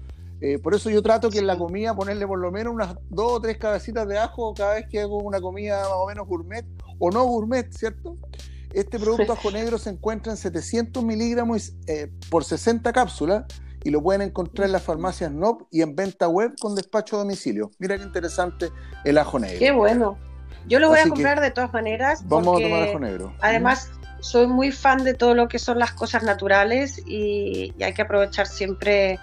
Eh, 0.46 0.60
por 0.60 0.76
eso 0.76 0.90
yo 0.90 1.02
trato 1.02 1.30
que 1.30 1.40
en 1.40 1.48
la 1.48 1.58
comida 1.58 1.96
ponerle 1.96 2.28
por 2.28 2.38
lo 2.38 2.52
menos 2.52 2.74
unas 2.74 2.96
dos 3.10 3.32
o 3.32 3.40
tres 3.40 3.58
cabecitas 3.58 4.06
de 4.10 4.20
ajo 4.20 4.54
cada 4.54 4.74
vez 4.74 4.88
que 4.90 5.00
hago 5.00 5.20
una 5.20 5.40
comida 5.40 5.80
más 5.84 5.94
o 5.94 6.06
menos 6.06 6.28
gourmet 6.28 6.66
o 7.00 7.12
no 7.12 7.24
gourmet, 7.24 7.72
¿cierto? 7.72 8.18
Este 8.74 9.00
producto 9.00 9.32
ajo 9.32 9.52
negro 9.52 9.78
se 9.78 9.92
encuentra 9.92 10.34
en 10.34 10.38
700 10.38 11.02
miligramos 11.02 11.72
eh, 11.88 12.12
por 12.30 12.44
60 12.44 12.92
cápsulas 12.92 13.46
y 13.86 13.90
lo 13.90 14.04
pueden 14.04 14.22
encontrar 14.22 14.66
en 14.66 14.74
las 14.74 14.84
farmacias 14.84 15.32
NOP 15.32 15.62
y 15.72 15.82
en 15.82 15.96
venta 15.96 16.28
web 16.28 16.52
con 16.60 16.76
despacho 16.76 17.16
a 17.16 17.20
domicilio. 17.20 17.72
Mira 17.80 17.98
qué 17.98 18.04
interesante 18.04 18.70
el 19.06 19.20
ajo 19.20 19.40
negro. 19.40 19.60
Qué 19.60 19.72
bueno. 19.72 20.18
Yo 20.68 20.80
lo 20.80 20.90
voy 20.90 21.00
a 21.00 21.08
comprar 21.08 21.40
de 21.40 21.52
todas 21.52 21.72
maneras. 21.72 22.22
Vamos 22.28 22.60
a 22.60 22.64
tomar 22.64 22.84
ajo 22.90 23.00
negro. 23.00 23.34
Además, 23.40 23.92
soy 24.20 24.48
muy 24.48 24.74
fan 24.74 25.06
de 25.06 25.14
todo 25.14 25.36
lo 25.36 25.48
que 25.48 25.58
son 25.58 25.80
las 25.80 25.94
cosas 25.94 26.24
naturales 26.24 27.02
y 27.08 27.74
hay 27.82 27.94
que 27.94 28.02
aprovechar 28.02 28.46
siempre 28.46 29.22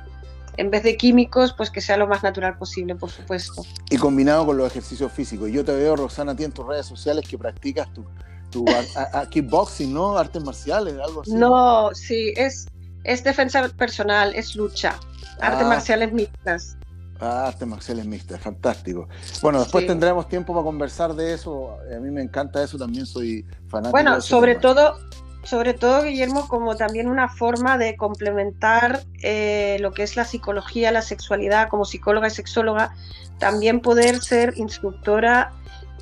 en 0.57 0.71
vez 0.71 0.83
de 0.83 0.97
químicos, 0.97 1.53
pues 1.53 1.71
que 1.71 1.81
sea 1.81 1.97
lo 1.97 2.07
más 2.07 2.23
natural 2.23 2.57
posible, 2.59 2.95
por 2.95 3.11
supuesto. 3.11 3.65
Y 3.91 3.97
combinado 3.97 4.47
con 4.47 4.57
los 4.57 4.67
ejercicios 4.67 5.13
físicos. 5.13 5.51
Yo 5.51 5.65
te 5.65 5.73
veo, 5.73 5.97
Roxana, 5.97 6.33
a 6.33 6.37
ti 6.37 6.45
en 6.45 6.53
tus 6.53 6.67
redes 6.67 6.87
sociales 6.87 7.27
que 7.29 7.39
practicas 7.39 7.93
tu, 7.93 8.05
tu 8.51 8.65
kickboxing, 9.31 9.93
¿no? 9.93 10.19
Artes 10.19 10.43
marciales, 10.43 10.95
algo 10.99 11.23
así. 11.23 11.33
No, 11.33 11.91
sí, 11.95 12.33
es, 12.37 12.67
es 13.05 13.25
defensa 13.25 13.69
personal, 13.77 14.35
es 14.35 14.57
lucha. 14.57 14.99
Artes 15.41 15.65
ah. 15.65 15.69
marciales 15.69 16.13
mixtas. 16.13 16.77
Ah, 17.21 17.49
artes 17.49 17.69
marciales 17.69 18.07
mixtas, 18.07 18.41
fantástico. 18.41 19.09
Bueno, 19.43 19.61
después 19.61 19.87
tendremos 19.87 20.27
tiempo 20.29 20.55
para 20.55 20.65
conversar 20.65 21.15
de 21.15 21.35
eso. 21.35 21.77
A 21.95 22.01
mí 22.01 22.11
me 22.11 22.23
encanta 22.23 22.63
eso, 22.63 22.79
también 22.79 23.05
soy 23.05 23.45
fanático. 23.69 23.93
Bueno, 23.93 24.21
sobre 24.23 24.55
todo, 24.55 24.97
sobre 25.43 25.75
todo, 25.75 26.03
Guillermo, 26.03 26.49
como 26.49 26.77
también 26.77 27.09
una 27.09 27.29
forma 27.29 27.79
de 27.79 27.97
complementar 27.97 29.05
eh, 29.23 29.79
lo 29.81 29.93
que 29.93 30.03
es 30.03 30.17
la 30.17 30.25
psicología, 30.25 30.93
la 30.93 31.03
sexualidad, 31.03 31.69
como 31.69 31.85
psicóloga 31.85 32.29
y 32.29 32.31
sexóloga, 32.31 32.95
también 33.39 33.81
poder 33.81 34.21
ser 34.21 34.53
instructora 34.57 35.53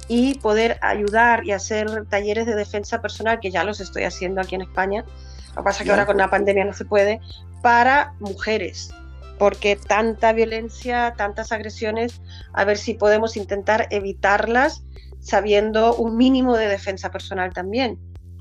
y 0.08 0.34
poder 0.38 0.78
ayudar 0.82 1.44
y 1.46 1.52
hacer 1.52 2.06
talleres 2.06 2.46
de 2.46 2.54
defensa 2.54 3.00
personal, 3.00 3.38
que 3.40 3.50
ya 3.50 3.62
los 3.62 3.80
estoy 3.80 4.04
haciendo 4.04 4.40
aquí 4.40 4.56
en 4.56 4.62
España. 4.62 5.04
Lo 5.50 5.62
que 5.62 5.62
pasa 5.62 5.82
es 5.82 5.84
que 5.84 5.90
ahora 5.90 6.06
con 6.06 6.16
la 6.16 6.30
pandemia 6.30 6.64
no 6.64 6.72
se 6.72 6.84
puede, 6.84 7.20
para 7.62 8.14
mujeres, 8.18 8.90
porque 9.38 9.76
tanta 9.76 10.32
violencia, 10.32 11.14
tantas 11.16 11.52
agresiones, 11.52 12.20
a 12.52 12.64
ver 12.64 12.76
si 12.76 12.94
podemos 12.94 13.36
intentar 13.36 13.86
evitarlas 13.90 14.82
sabiendo 15.20 15.94
un 15.94 16.16
mínimo 16.16 16.56
de 16.56 16.68
defensa 16.68 17.10
personal 17.10 17.52
también. 17.52 17.98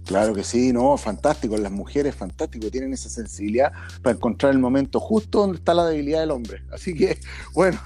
Claro 0.08 0.34
que 0.34 0.44
sí, 0.44 0.72
no, 0.72 0.96
fantástico. 0.98 1.58
Las 1.58 1.72
mujeres, 1.72 2.16
fantástico, 2.16 2.72
tienen 2.72 2.94
esa 2.94 3.10
sensibilidad 3.10 3.74
para 4.02 4.16
encontrar 4.16 4.54
el 4.54 4.60
momento 4.60 5.00
justo 5.00 5.42
donde 5.42 5.58
está 5.58 5.74
la 5.74 5.86
debilidad 5.86 6.22
del 6.22 6.32
hombre. 6.32 6.64
Así 6.72 6.96
que, 6.96 7.20
bueno, 7.54 7.78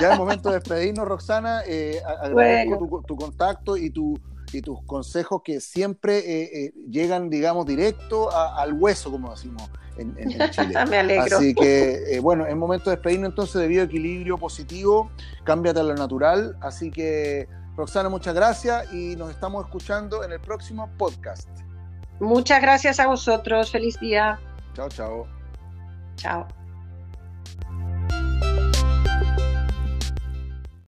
ya 0.00 0.12
es 0.12 0.18
momento 0.18 0.50
de 0.50 0.56
despedirnos, 0.56 1.08
Roxana. 1.08 1.62
Eh, 1.66 2.00
agradezco 2.04 3.02
tu, 3.06 3.16
contacto 3.16 3.76
y, 3.78 3.88
tu, 3.88 4.20
y 4.52 4.60
tus 4.60 4.82
consejos 4.82 5.40
que 5.42 5.60
siempre 5.60 6.18
eh, 6.18 6.50
eh, 6.52 6.72
llegan, 6.90 7.30
digamos, 7.30 7.64
directo 7.64 8.30
al 8.34 8.74
hueso, 8.74 9.10
como 9.10 9.30
decimos 9.30 9.70
en, 9.96 10.14
Chile. 10.50 10.74
Me 10.90 10.98
alegro. 10.98 11.38
Así 11.38 11.54
que, 11.54 12.16
eh, 12.16 12.20
bueno, 12.20 12.46
es 12.46 12.56
momento 12.56 12.90
de 12.90 12.96
despedirnos 12.96 13.30
entonces 13.30 13.60
de 13.60 13.66
bioequilibrio 13.66 14.38
positivo. 14.38 15.10
Cámbiate 15.44 15.80
a 15.80 15.82
lo 15.84 15.94
natural. 15.94 16.56
Así 16.60 16.90
que 16.90 17.48
Roxana, 17.76 18.08
muchas 18.08 18.34
gracias 18.34 18.92
y 18.92 19.16
nos 19.16 19.30
estamos 19.30 19.64
escuchando 19.64 20.24
en 20.24 20.32
el 20.32 20.40
próximo 20.40 20.90
podcast. 20.98 21.48
Muchas 22.20 22.60
gracias 22.60 23.00
a 23.00 23.06
vosotros. 23.06 23.70
Feliz 23.70 23.98
día. 23.98 24.38
Chao, 24.74 24.88
chao. 24.88 25.26
Chao. 26.16 26.61